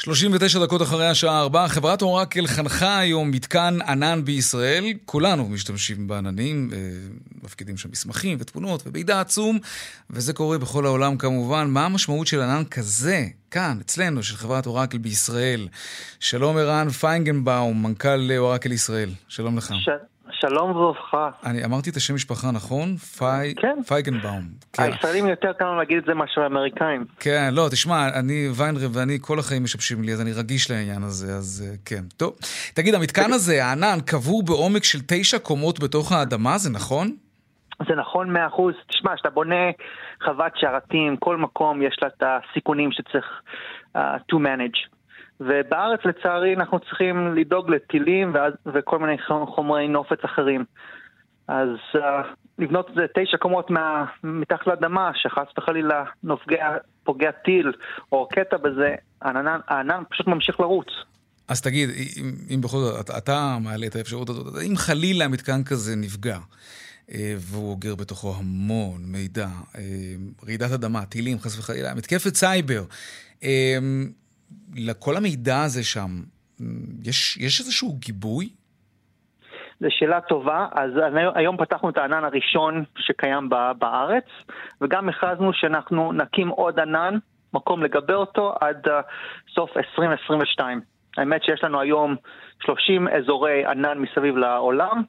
[0.00, 4.84] 39 דקות אחרי השעה 4, חברת אורקל חנכה היום מתקן ענן בישראל.
[5.04, 6.78] כולנו משתמשים בעננים, אה,
[7.42, 9.58] מפקידים שם מסמכים ותמונות ומידע עצום,
[10.10, 11.70] וזה קורה בכל העולם כמובן.
[11.70, 15.68] מה המשמעות של ענן כזה, כאן, אצלנו, של חברת אורקל בישראל?
[16.20, 19.10] שלום ערן פיינגנבאום, מנכ"ל אורקל ישראל.
[19.28, 19.74] שלום לך.
[19.80, 19.88] ש...
[20.32, 21.30] שלום וברכה.
[21.46, 22.96] אני אמרתי את השם משפחה נכון?
[22.96, 23.54] פי...
[23.56, 23.78] כן.
[23.86, 24.42] פייגנבאום.
[24.72, 24.82] כן.
[24.82, 27.04] הישראלים יותר קל להגיד את זה מאשר האמריקאים.
[27.20, 31.34] כן, לא, תשמע, אני ויינרב ואני כל החיים משבשים לי, אז אני רגיש לעניין הזה,
[31.34, 32.04] אז אה, כן.
[32.16, 32.36] טוב.
[32.74, 37.16] תגיד, המתקן הזה, הענן, קבור בעומק של תשע קומות בתוך האדמה, זה נכון?
[37.88, 38.74] זה נכון מאה אחוז.
[38.88, 39.70] תשמע, כשאתה בונה
[40.24, 43.26] חוות שרתים, כל מקום יש לה את הסיכונים שצריך
[43.96, 44.00] uh,
[44.32, 44.99] to manage.
[45.40, 48.32] ובארץ לצערי אנחנו צריכים לדאוג לטילים
[48.74, 50.64] וכל מיני חומרי נופץ אחרים.
[51.48, 51.98] אז uh,
[52.58, 57.72] לבנות את זה תשע קומות מה, מתחת לאדמה, שחס וחלילה נופגע, פוגע טיל
[58.12, 60.86] או קטע בזה, הענן, הענן פשוט ממשיך לרוץ.
[61.48, 65.96] אז תגיד, אם, אם בכל זאת אתה מעלה את האפשרות הזאת, אם חלילה מתקן כזה
[65.96, 66.38] נפגע,
[67.12, 69.48] אה, והוא אוגר בתוכו המון מידע,
[69.78, 69.82] אה,
[70.46, 72.84] רעידת אדמה, טילים, חס וחלילה, מתקפת סייבר,
[74.76, 76.10] לכל המידע הזה שם,
[77.04, 78.48] יש, יש איזשהו גיבוי?
[79.80, 80.66] זו שאלה טובה.
[80.72, 80.90] אז
[81.34, 84.24] היום פתחנו את הענן הראשון שקיים בארץ,
[84.80, 87.14] וגם הכרזנו שאנחנו נקים עוד ענן,
[87.54, 88.90] מקום לגבי אותו, עד uh,
[89.54, 90.80] סוף 2022.
[91.16, 92.16] האמת שיש לנו היום
[92.62, 95.02] 30 אזורי ענן מסביב לעולם,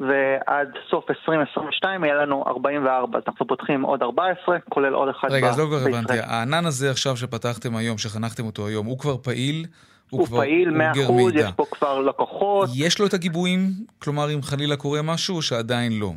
[0.00, 5.48] ועד סוף 2022 יהיה לנו 44, אז אנחנו פותחים עוד 14, כולל עוד אחד רגע,
[5.48, 9.66] אז לא כבר הבנתי, הענן הזה עכשיו שפתחתם היום, שחנכתם אותו היום, הוא כבר פעיל?
[10.10, 11.00] הוא, הוא כבר, פעיל 100%,
[11.34, 12.68] יש פה כבר לקוחות.
[12.76, 13.70] יש לו את הגיבויים?
[13.98, 16.12] כלומר, אם חלילה קורה משהו, או שעדיין לא?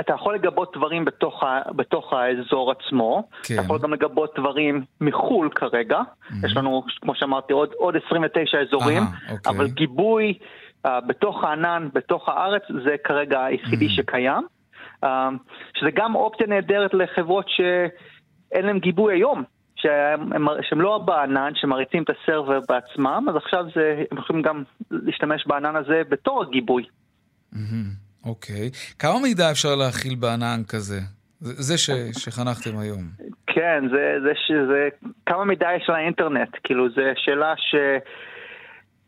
[0.00, 3.54] אתה יכול לגבות דברים בתוך, ה, בתוך האזור עצמו, כן.
[3.54, 6.46] אתה יכול גם לגבות דברים מחו"ל כרגע, mm-hmm.
[6.46, 9.52] יש לנו, כמו שאמרתי, עוד, עוד 29 אזורים, Aha, אוקיי.
[9.52, 10.38] אבל גיבוי...
[10.86, 13.90] uh, בתוך הענן, בתוך הארץ, זה כרגע היחידי mm.
[13.96, 14.42] שקיים.
[15.04, 15.08] Uh,
[15.74, 19.44] שזה גם אופציה נהדרת לחברות שאין להם גיבוי היום.
[19.76, 25.46] שהם, שהם לא בענן, שמריצים את הסרבר בעצמם, אז עכשיו זה, הם יכולים גם להשתמש
[25.46, 26.82] בענן הזה בתור הגיבוי.
[26.82, 27.56] Mm-hmm.
[28.24, 28.68] אוקיי.
[28.68, 28.92] Mm-hmm.
[28.92, 28.98] Okay.
[28.98, 31.00] כמה מידע אפשר להכיל בענן כזה?
[31.40, 33.02] זה ש, שחנכתם היום.
[33.46, 34.88] כן, זה, זה, זה, זה
[35.26, 37.74] כמה מידע יש על האינטרנט, כאילו, זו שאלה ש...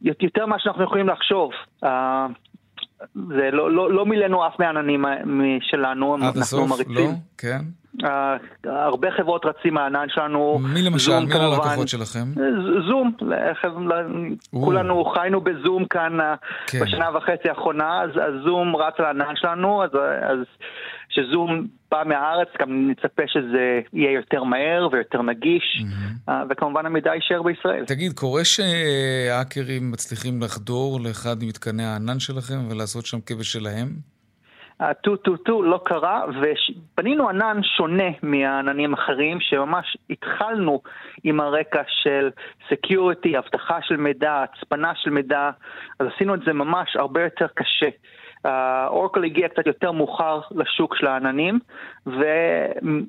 [0.03, 1.51] יותר ממה שאנחנו יכולים לחשוב.
[1.84, 1.88] Uh,
[3.14, 5.05] זה לא, לא, לא מילאנו אף מהעננים
[5.61, 7.11] שלנו, עד הסוף, לא?
[7.38, 7.61] כן.
[8.03, 8.09] Uh,
[8.64, 10.59] הרבה חברות רצים מהענן שלנו.
[10.59, 11.18] מי למשל?
[11.18, 12.24] מי הלקוחות שלכם?
[12.88, 13.12] זום.
[14.51, 16.18] כולנו חיינו בזום כאן
[16.66, 16.80] כן.
[16.80, 19.90] בשנה וחצי האחרונה, אז, אז זום רץ על הענן שלנו, אז,
[20.22, 20.38] אז
[21.09, 26.30] שזום בא מהארץ, גם נצפה שזה יהיה יותר מהר ויותר נגיש, mm-hmm.
[26.51, 27.84] וכמובן המידע יישאר בישראל.
[27.84, 34.15] תגיד, קורה שהאקרים מצליחים לחדור לאחד ממתקני הענן שלכם ולעשות שם כבש שלהם?
[35.03, 40.81] טו-טו-טו לא קרה, ובנינו ענן שונה מהעננים האחרים, שממש התחלנו
[41.24, 42.31] עם הרקע של
[42.70, 45.51] security, אבטחה של מידע, הצפנה של מידע,
[45.99, 47.89] אז עשינו את זה ממש הרבה יותר קשה.
[48.87, 51.59] אורקל הגיע קצת יותר מאוחר לשוק של העננים,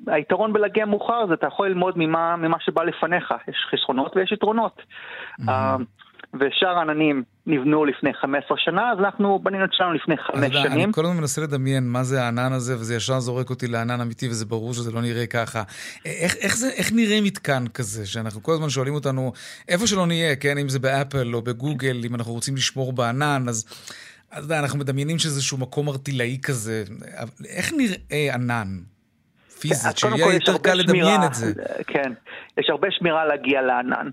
[0.06, 4.82] והיתרון בלהגיע מאוחר זה אתה יכול ללמוד ממה, ממה שבא לפניך, יש חסרונות ויש יתרונות.
[5.40, 5.52] אמ-המ.
[6.34, 10.72] ושאר העננים נבנו לפני 15 שנה, אז אנחנו בנינו את שלנו לפני 5 שנים.
[10.72, 14.28] אני כל הזמן מנסה לדמיין מה זה הענן הזה, וזה ישר זורק אותי לענן אמיתי,
[14.28, 15.62] וזה ברור שזה לא נראה ככה.
[16.04, 19.32] איך, איך, זה, איך נראה מתקן כזה, שאנחנו כל הזמן שואלים אותנו,
[19.68, 23.64] איפה שלא נהיה, כן, אם זה באפל או בגוגל, אם אנחנו רוצים לשמור בענן, אז...
[24.36, 26.84] יודע, אנחנו מדמיינים שזה איזשהו מקום ארטילאי כזה.
[27.48, 28.78] איך נראה ענן?
[29.60, 31.52] פיזית, שיהיה יותר קל לדמיין את זה.
[31.86, 32.12] כן,
[32.58, 34.10] יש הרבה שמירה להגיע לענן,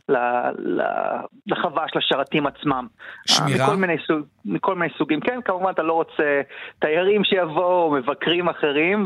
[1.47, 2.87] לחווה של השרתים עצמם.
[3.27, 3.65] שמירה?
[3.65, 6.41] מכל מיני, סוג, מכל מיני סוגים, כן, כמובן אתה לא רוצה
[6.79, 9.05] תיירים שיבואו, מבקרים אחרים,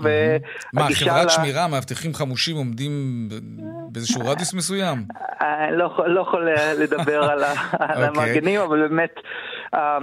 [0.74, 2.92] מה, חברת שמירה, מאבטחים חמושים עומדים
[3.92, 4.98] באיזשהו רדיוס מסוים?
[5.42, 8.08] אה, לא, לא יכול לדבר על אוקיי.
[8.08, 9.14] המארגנים, אבל באמת...
[9.74, 9.98] אה,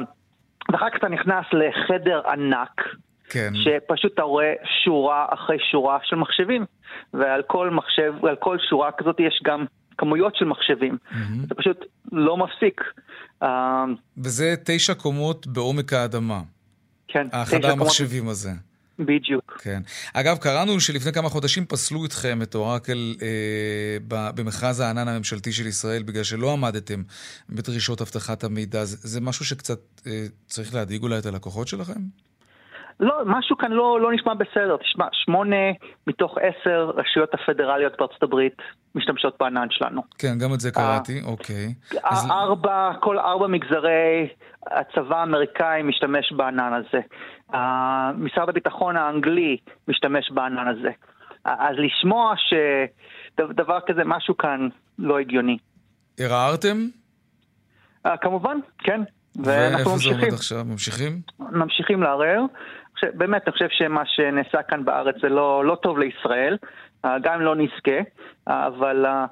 [0.72, 2.82] ואחר כך אתה נכנס לחדר ענק,
[3.29, 3.53] כן.
[3.55, 4.53] שפשוט אתה רואה
[4.85, 6.64] שורה אחרי שורה של מחשבים,
[7.14, 9.64] ועל כל מחשב, ועל כל שורה כזאת יש גם
[9.99, 10.97] כמויות של מחשבים.
[11.11, 11.49] Mm-hmm.
[11.49, 12.81] זה פשוט לא מפסיק.
[13.43, 13.85] אה,
[14.18, 16.41] וזה תשע קומות בעומק האדמה.
[17.09, 18.33] כן, החדר המחשבים קומות...
[18.33, 18.51] הזה.
[18.99, 19.61] בדיוק.
[19.62, 19.83] כן.
[20.14, 26.03] אגב, קראנו שלפני כמה חודשים פסלו אתכם, את אורקל, אה, במכרז הענן הממשלתי של ישראל,
[26.03, 27.03] בגלל שלא עמדתם
[27.49, 28.85] בדרישות אבטחת המידע.
[28.85, 32.01] זה, זה משהו שקצת אה, צריך להדאיג אולי את הלקוחות שלכם?
[33.01, 34.77] לא, משהו כאן לא, לא נשמע בסדר.
[34.77, 35.57] תשמע, שמונה
[36.07, 38.63] מתוך עשר רשויות הפדרליות בארצות הברית
[38.95, 40.03] משתמשות בענן שלנו.
[40.19, 41.75] כן, גם את זה קראתי, uh, אוקיי.
[42.31, 42.97] ארבע, אז...
[43.01, 44.29] כל ארבע מגזרי
[44.67, 47.01] הצבא האמריקאי משתמש בענן הזה.
[48.19, 49.57] משרד הביטחון האנגלי
[49.89, 50.91] משתמש בענן הזה.
[51.45, 54.69] אז לשמוע שדבר כזה, משהו כאן
[54.99, 55.59] לא הגיוני.
[56.21, 56.87] ערערתם?
[58.07, 59.01] Uh, כמובן, כן.
[59.45, 60.13] ואנחנו ממשיכים.
[60.13, 60.65] ואיפה זה עומד עכשיו?
[60.65, 61.21] ממשיכים?
[61.39, 62.43] ממשיכים לערער.
[63.15, 66.57] באמת, אני חושב שמה שנעשה כאן בארץ זה לא, לא טוב לישראל,
[67.05, 67.99] גם אם לא נזכה,
[68.47, 69.27] אבל אה,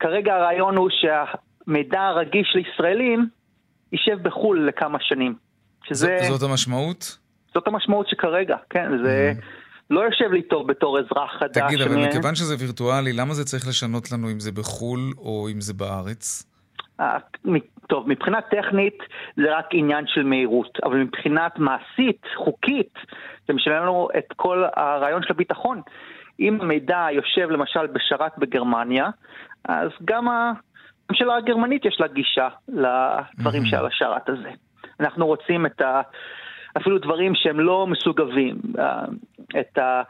[0.00, 3.28] כרגע הרעיון הוא שהמידע הרגיש לישראלים
[3.92, 5.34] יישב בחו"ל לכמה שנים.
[5.84, 6.18] שזה...
[6.28, 7.18] זאת המשמעות?
[7.54, 9.32] זאת המשמעות שכרגע, כן, זה...
[9.90, 11.62] לא יושב לי טוב בתור אזרח חדש.
[11.62, 15.60] תגיד, אבל מכיוון שזה וירטואלי, למה זה צריך לשנות לנו אם זה בחו"ל או אם
[15.60, 16.51] זה בארץ?
[17.00, 17.18] אה,
[17.86, 18.98] טוב, מבחינה טכנית
[19.36, 22.94] זה רק עניין של מהירות, אבל מבחינת מעשית, חוקית,
[23.46, 25.82] זה משנה לנו את כל הרעיון של הביטחון.
[26.40, 29.08] אם המידע יושב למשל בשרת בגרמניה,
[29.64, 34.50] אז גם הממשלה הגרמנית יש לה גישה לדברים שעל השרת הזה.
[35.00, 36.00] אנחנו רוצים את ה...
[36.76, 39.04] אפילו דברים שהם לא מסוגבים, אה,
[39.60, 40.02] את ה...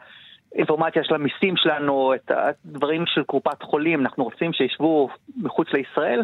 [0.55, 6.23] אינפורמציה של המיסים שלנו, את הדברים של קופת חולים, אנחנו רוצים שישבו מחוץ לישראל.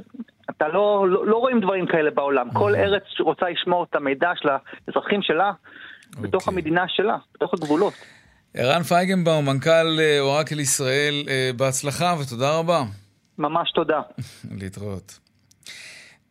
[0.50, 2.52] אתה לא, לא, לא רואים דברים כאלה בעולם.
[2.54, 2.86] כל אוקיי.
[2.86, 5.52] ארץ רוצה לשמור את המידע של האזרחים שלה
[6.22, 6.54] בתוך אוקיי.
[6.54, 7.94] המדינה שלה, בתוך הגבולות.
[8.54, 12.84] ערן פייגנבאום, מנכ"ל אה, אורקל ישראל, אה, בהצלחה ותודה רבה.
[13.38, 14.02] ממש תודה.
[14.60, 15.20] להתראות.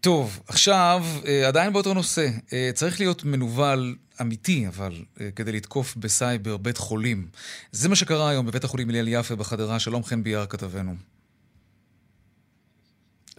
[0.00, 2.26] טוב, עכשיו, אה, עדיין באותו נושא.
[2.74, 5.04] צריך להיות מנוול אמיתי, אבל
[5.36, 7.28] כדי לתקוף בסייבר בית חולים.
[7.72, 9.78] זה מה שקרה היום בבית החולים אליאל יפה בחדרה.
[9.78, 10.94] שלום חן ביאר כתבנו.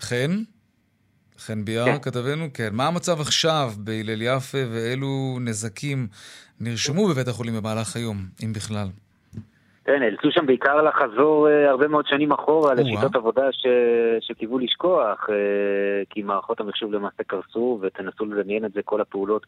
[0.01, 0.43] חן?
[1.39, 2.01] חן ביאר כן.
[2.01, 2.75] כתבנו, כן.
[2.75, 6.07] מה המצב עכשיו בהלל יפה ואילו נזקים
[6.59, 8.89] נרשמו בבית החולים במהלך היום, אם בכלל?
[9.89, 13.65] כן, נאלצו שם בעיקר לחזור uh, הרבה מאוד שנים אחורה לשיטות עבודה ש...
[14.21, 15.33] שקיוו לשכוח, uh,
[16.09, 19.45] כי מערכות המחשוב למעשה קרסו, ותנסו לדמיין את זה, כל הפעולות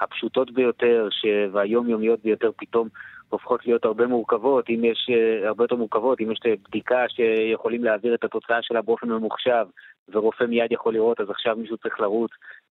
[0.00, 1.26] הפשוטות ביותר ש...
[1.52, 2.88] והיומיומיות ביותר פתאום
[3.28, 6.38] הופכות להיות הרבה מורכבות, אם יש, uh, הרבה יותר מורכבות, אם יש
[6.68, 9.66] בדיקה שיכולים להעביר את התוצאה שלה באופן ממוחשב,
[10.08, 12.30] ורופא מיד יכול לראות, אז עכשיו מישהו צריך לרוץ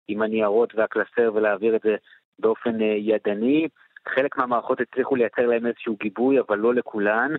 [0.09, 1.97] עם הניירות והקלסר ולהעביר את זה
[2.39, 3.69] באופן ידני.
[4.09, 7.35] חלק מהמערכות הצליחו לייצר להם איזשהו גיבוי, אבל לא לכולן.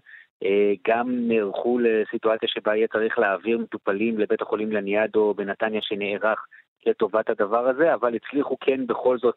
[0.87, 6.45] גם נערכו לסיטואציה שבה יהיה צריך להעביר מטופלים לבית החולים לניאדו בנתניה שנערך
[6.85, 9.35] לטובת הדבר הזה, אבל הצליחו כן בכל זאת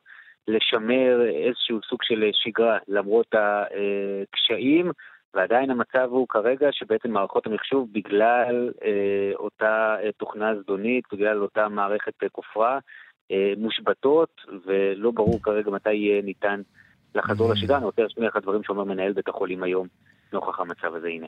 [0.48, 4.90] לשמר איזשהו סוג של שגרה למרות הקשיים,
[5.34, 11.68] ועדיין המצב הוא כרגע שבעצם מערכות המחשוב בגלל אה, אותה אה, תוכנה זדונית, בגלל אותה
[11.68, 12.78] מערכת אה, כופרה,
[13.30, 16.60] אה, מושבתות, ולא ברור כרגע מתי יהיה ניתן
[17.14, 17.54] לחזור mm.
[17.54, 17.76] לשגרה.
[17.76, 19.88] אני רוצה להשמיע לך דברים שאומר מנהל בית החולים היום,
[20.32, 21.26] נוכח המצב הזה, הנה.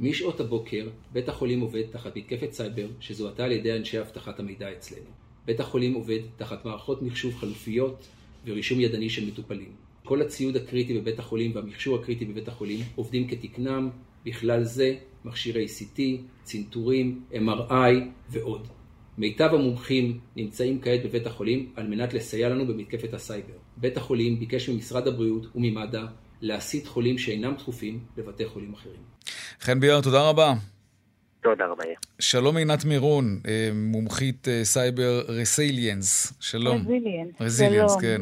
[0.00, 5.10] משעות הבוקר, בית החולים עובד תחת מתקפת סייבר שזוהתה על ידי אנשי אבטחת המידע אצלנו.
[5.44, 8.08] בית החולים עובד תחת מערכות מחשוב חלופיות
[8.46, 9.72] ורישום ידני של מטופלים.
[10.04, 13.90] כל הציוד הקריטי בבית החולים והמכשור הקריטי בבית החולים עובדים כתקנם,
[14.24, 16.00] בכלל זה מכשירי CT,
[16.42, 17.94] צנתורים, MRI
[18.30, 18.68] ועוד.
[19.18, 23.54] מיטב המומחים נמצאים כעת בבית החולים על מנת לסייע לנו במתקפת הסייבר.
[23.76, 26.06] בית החולים ביקש ממשרד הבריאות וממד"א
[26.40, 29.00] להסיט חולים שאינם דחופים לבתי חולים אחרים.
[29.60, 30.54] חן ביאר, תודה רבה.
[31.42, 31.84] תודה רבה.
[32.20, 36.38] שלום עינת מירון, אה, מומחית אה, cyber resilience.
[36.40, 36.76] שלום.
[36.78, 37.40] resilience.
[37.40, 38.20] resilience, כן.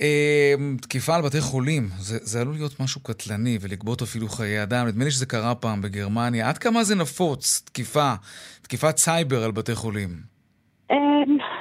[0.00, 4.86] אה, תקיפה על בתי חולים, זה, זה עלול להיות משהו קטלני ולגבות אפילו חיי אדם.
[4.86, 6.48] נדמה לי שזה קרה פעם בגרמניה.
[6.48, 8.12] עד כמה זה נפוץ, תקיפה,
[8.62, 10.08] תקיפת סייבר על בתי חולים?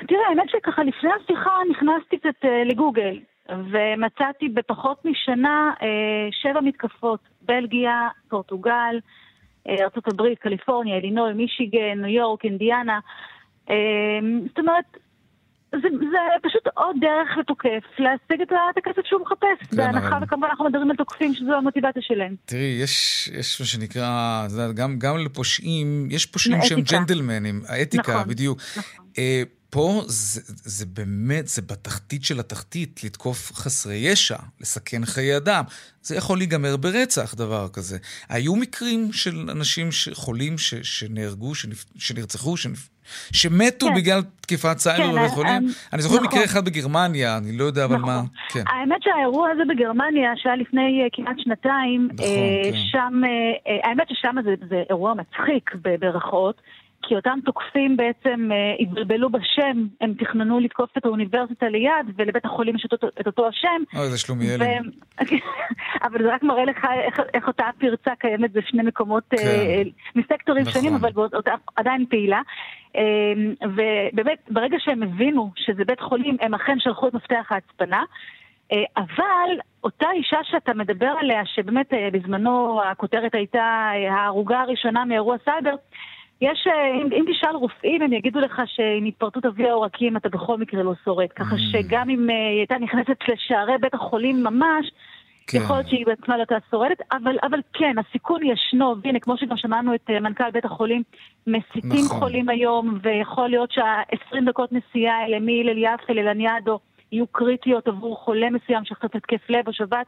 [0.07, 5.73] תראה, האמת שככה לפני השיחה נכנסתי קצת לגוגל, ומצאתי בפחות משנה
[6.31, 7.19] שבע מתקפות.
[7.41, 8.99] בלגיה, פורטוגל,
[9.67, 12.99] ארה"ב, קליפורניה, אלינוי, מישיגן, ניו יורק, אינדיאנה.
[13.69, 13.75] אה,
[14.47, 14.85] זאת אומרת,
[15.71, 20.19] זה, זה פשוט עוד דרך לתוקף להשיג את הכסף שהוא מחפש, כן, בהנחה.
[20.21, 22.35] וכמובן אנחנו מדברים על תוקפים שזו המוטיבציה שלהם.
[22.45, 28.59] תראי, יש, יש מה שנקרא, גם, גם לפושעים, יש פושעים שהם ג'נדלמנים, האתיקה, נכון, בדיוק.
[28.77, 29.05] נכון.
[29.67, 35.63] אה, פה זה, זה באמת, זה בתחתית של התחתית, לתקוף חסרי ישע, לסכן חיי אדם.
[36.01, 37.97] זה יכול להיגמר ברצח, דבר כזה.
[38.29, 42.89] היו מקרים של אנשים חולים ש, שנהרגו, שנפ, שנרצחו, שנפ,
[43.33, 43.95] שמתו כן.
[43.95, 45.53] בגלל תקיפת סייבר כן, בבית חולים?
[45.53, 46.27] אני, אני זוכר נכון.
[46.27, 48.09] מקרה אחד בגרמניה, אני לא יודע אבל נכון.
[48.09, 48.21] מה.
[48.49, 48.63] כן.
[48.67, 52.77] האמת שהאירוע הזה בגרמניה, שהיה לפני uh, כמעט שנתיים, נכון, uh, כן.
[52.91, 56.61] שם, uh, האמת ששם זה, זה אירוע מצחיק ברכות.
[57.07, 62.75] כי אותם תוקפים בעצם אה, התבלבלו בשם, הם תכננו לתקוף את האוניברסיטה ליד, ולבית החולים
[62.75, 62.85] יש
[63.21, 63.83] את אותו, השם.
[63.95, 64.65] אוי, זה שלומיאלי.
[66.05, 66.87] אבל זה רק מראה לך
[67.33, 69.45] איך, אותה פרצה קיימת בשני מקומות, אה, כן.
[69.45, 69.81] אה,
[70.15, 70.73] מסקטורים נכון.
[70.73, 71.09] שונים, אבל
[71.75, 72.41] עדיין פעילה.
[73.63, 78.03] ובאמת, ברגע שהם הבינו שזה בית חולים, הם אכן שלחו את מפתח ההצפנה.
[78.97, 79.49] אבל
[79.83, 85.75] אותה אישה שאתה מדבר עליה, שבאמת בזמנו הכותרת הייתה ההרוגה הראשונה מאירוע סייבר,
[86.41, 90.57] יש, אה, אם, אם תשאל רופאים, הם יגידו לך שעם התפרטות אבי העורקים אתה בכל
[90.57, 91.31] מקרה לא שורד.
[91.35, 91.59] ככה mm.
[91.71, 94.91] שגם אם אה, היא הייתה נכנסת לשערי בית החולים ממש,
[95.47, 95.57] כן.
[95.57, 99.57] יכול להיות שהיא בעצמה לא הייתה שורדת, אבל, אבל כן, הסיכון ישנו, והנה, כמו שגם
[99.57, 101.03] שמענו את אה, מנכ"ל בית החולים,
[101.47, 102.19] מסיתים נכון.
[102.19, 106.79] חולים היום, ויכול להיות שה-20 דקות נסיעה אלה מהלל יפה ללניאדו
[107.11, 110.05] יהיו קריטיות עבור חולה מסוים שחטף התקף לב או שבת.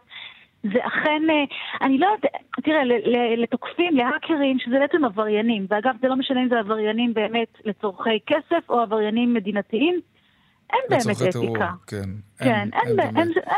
[0.64, 1.44] זה אכן, אה,
[1.86, 2.32] אני לא יודעת,
[2.64, 2.84] תראה,
[3.38, 8.70] לתוקפים, להאקרים, שזה בעצם עבריינים, ואגב, זה לא משנה אם זה עבריינים באמת לצורכי כסף
[8.70, 10.02] או עבריינים מדינתיים,
[10.74, 11.72] אין באמת אתיקה.
[11.88, 12.10] כן.
[12.38, 12.96] כן, אין,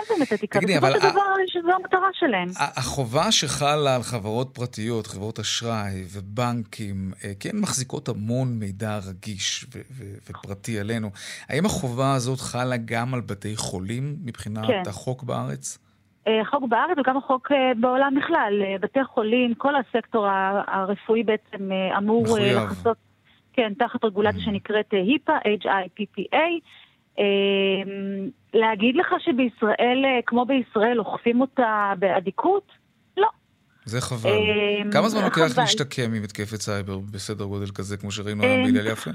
[0.09, 0.59] באמת אתיקה.
[0.59, 0.89] תגידי, אבל...
[0.89, 2.47] בסופו של דבר, שזו המטרה שלהם.
[2.57, 9.65] החובה שחלה על חברות פרטיות, חברות אשראי ובנקים, אה, כן מחזיקות המון מידע רגיש
[10.29, 11.09] ופרטי עלינו,
[11.49, 14.83] האם החובה הזאת חלה גם על בתי חולים מבחינת כן.
[14.87, 15.77] החוק בארץ?
[16.28, 18.61] אה, בארץ וגם החוק אה, בעולם בכלל.
[18.63, 20.28] אה, בתי חולים, כל הסקטור
[20.67, 22.97] הרפואי בעצם אמור לחסות,
[23.53, 24.45] כן, תחת רגולציה mm.
[24.45, 26.38] שנקראת היפה, H-I-P-P-A.
[28.53, 32.72] להגיד לך שבישראל, כמו בישראל, אוכפים אותה באדיקות?
[33.17, 33.28] לא.
[33.86, 34.30] זה חבל.
[34.91, 39.11] כמה זמן לוקח להשתקם ממתקפת סייבר בסדר גודל כזה, כמו שראינו היום בהלל יפה?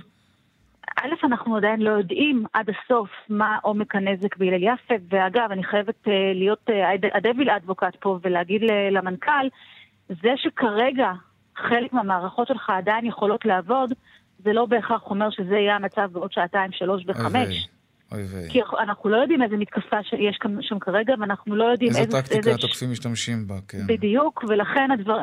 [0.97, 6.07] א', אנחנו עדיין לא יודעים עד הסוף מה עומק הנזק בהלל יפה, ואגב, אני חייבת
[6.07, 6.71] uh, להיות
[7.15, 9.49] הדביל uh, אדבוקט פה ולהגיד למנכ"ל,
[10.09, 11.13] זה שכרגע
[11.57, 13.93] חלק מהמערכות שלך עדיין יכולות לעבוד,
[14.39, 17.69] זה לא בהכרח אומר שזה יהיה המצב בעוד שעתיים, שלוש וחמש.
[18.49, 22.01] כי אנחנו לא יודעים איזה מתקפה יש שם כרגע, ואנחנו לא יודעים איזה...
[22.01, 23.87] איזה טקטיקה התוקפים משתמשים בה, כן.
[23.87, 25.19] בדיוק, ולכן הדבר...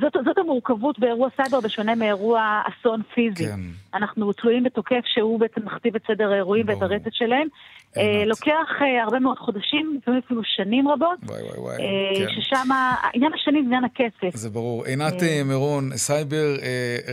[0.00, 3.46] זאת, זאת המורכבות באירוע סייבר בשונה מאירוע אסון פיזי.
[3.46, 3.60] כן.
[3.94, 7.48] אנחנו תלויים בתוקף שהוא בעצם מכתיב את סדר האירועים ואת הרצף שלהם.
[7.96, 11.18] אה, לוקח אה, הרבה מאוד חודשים, לפעמים אפילו שנים רבות.
[11.22, 11.76] וואי וואי וואי.
[11.76, 12.40] אה, כן.
[12.40, 14.36] ששם, העניין השני זה עניין הכסף.
[14.36, 14.84] זה ברור.
[14.84, 16.56] עינת מירון, סייבר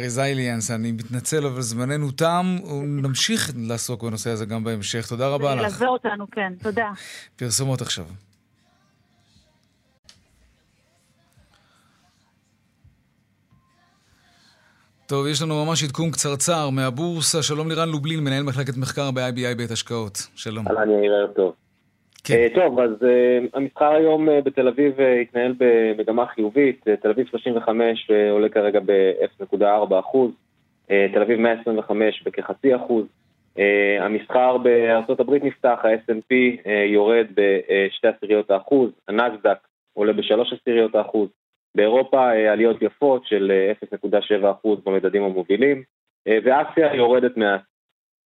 [0.05, 5.07] רזייליאנס, אני מתנצל, אבל זמננו תם, נמשיך לעסוק בנושא הזה גם בהמשך.
[5.09, 5.61] תודה רבה לך.
[5.61, 6.91] ילווה אותנו, כן, תודה.
[7.35, 8.05] פרסומות עכשיו.
[15.09, 17.43] טוב, יש לנו ממש עדכון קצרצר מהבורסה.
[17.43, 20.17] שלום לירן לובלין, מנהל מחלקת מחקר ב-IBI בית השקעות.
[20.35, 20.67] שלום.
[20.67, 21.53] אהלן יאיר, ערב טוב.
[22.23, 22.47] כן.
[22.51, 23.05] Uh, טוב, אז uh,
[23.53, 26.81] המסחר היום uh, בתל אביב uh, התנהל במגמה חיובית.
[26.87, 30.31] Uh, תל אביב 35 uh, עולה כרגע ב-0.4 אחוז,
[30.87, 33.05] uh, תל אביב 125 בכחצי אחוז.
[33.55, 33.59] Uh,
[34.01, 36.31] המסחר בארצות הברית נפתח, ה-S&P
[36.63, 39.57] uh, יורד בשתי עשיריות האחוז, הנסדק
[39.93, 41.29] עולה בשלוש עשיריות האחוז.
[41.77, 43.51] באירופה uh, עליות יפות של
[43.83, 44.07] uh,
[44.43, 45.83] 0.7 אחוז במדדים המובילים,
[46.29, 47.61] uh, ואסיה יורדת מעט.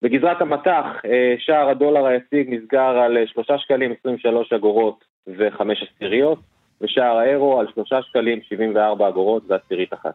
[0.01, 5.61] בגזרת המטח, אה, שער הדולר היציג נסגר על 3 אה, שקלים 23 אגורות ו-5
[5.95, 6.39] עשיריות,
[6.81, 10.13] ושער האירו על 3 שקלים 74 אגורות ועשירית אחת.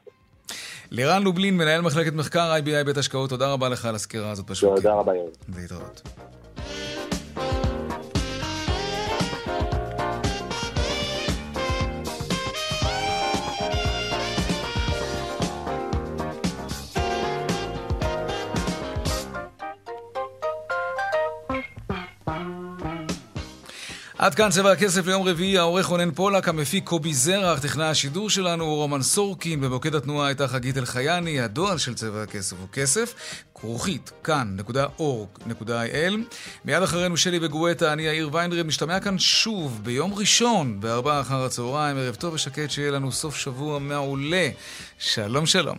[0.90, 4.76] לירן לובלין, מנהל מחלקת מחקר IBI בית השקעות, תודה רבה לך על הסקירה הזאת פשוט.
[4.76, 5.32] תודה רבה, יורד.
[5.56, 6.02] להתראות.
[24.26, 28.64] עד כאן צבע הכסף ליום רביעי, העורך רונן פולק, המפיק קובי זרח, טכנאי השידור שלנו
[28.64, 33.14] הוא רומן סורקין, במוקד התנועה הייתה חגית אלחייני, הדואל של צבע הכסף הוא כסף,
[33.54, 36.14] כרוכית, כאן.org.il.
[36.64, 41.96] מיד אחרינו שלי וגואטה, אני יאיר ויינרב, משתמע כאן שוב ביום ראשון, בארבעה אחר הצהריים,
[41.96, 44.48] ערב טוב ושקט, שיהיה לנו סוף שבוע מעולה.
[44.98, 45.78] שלום שלום.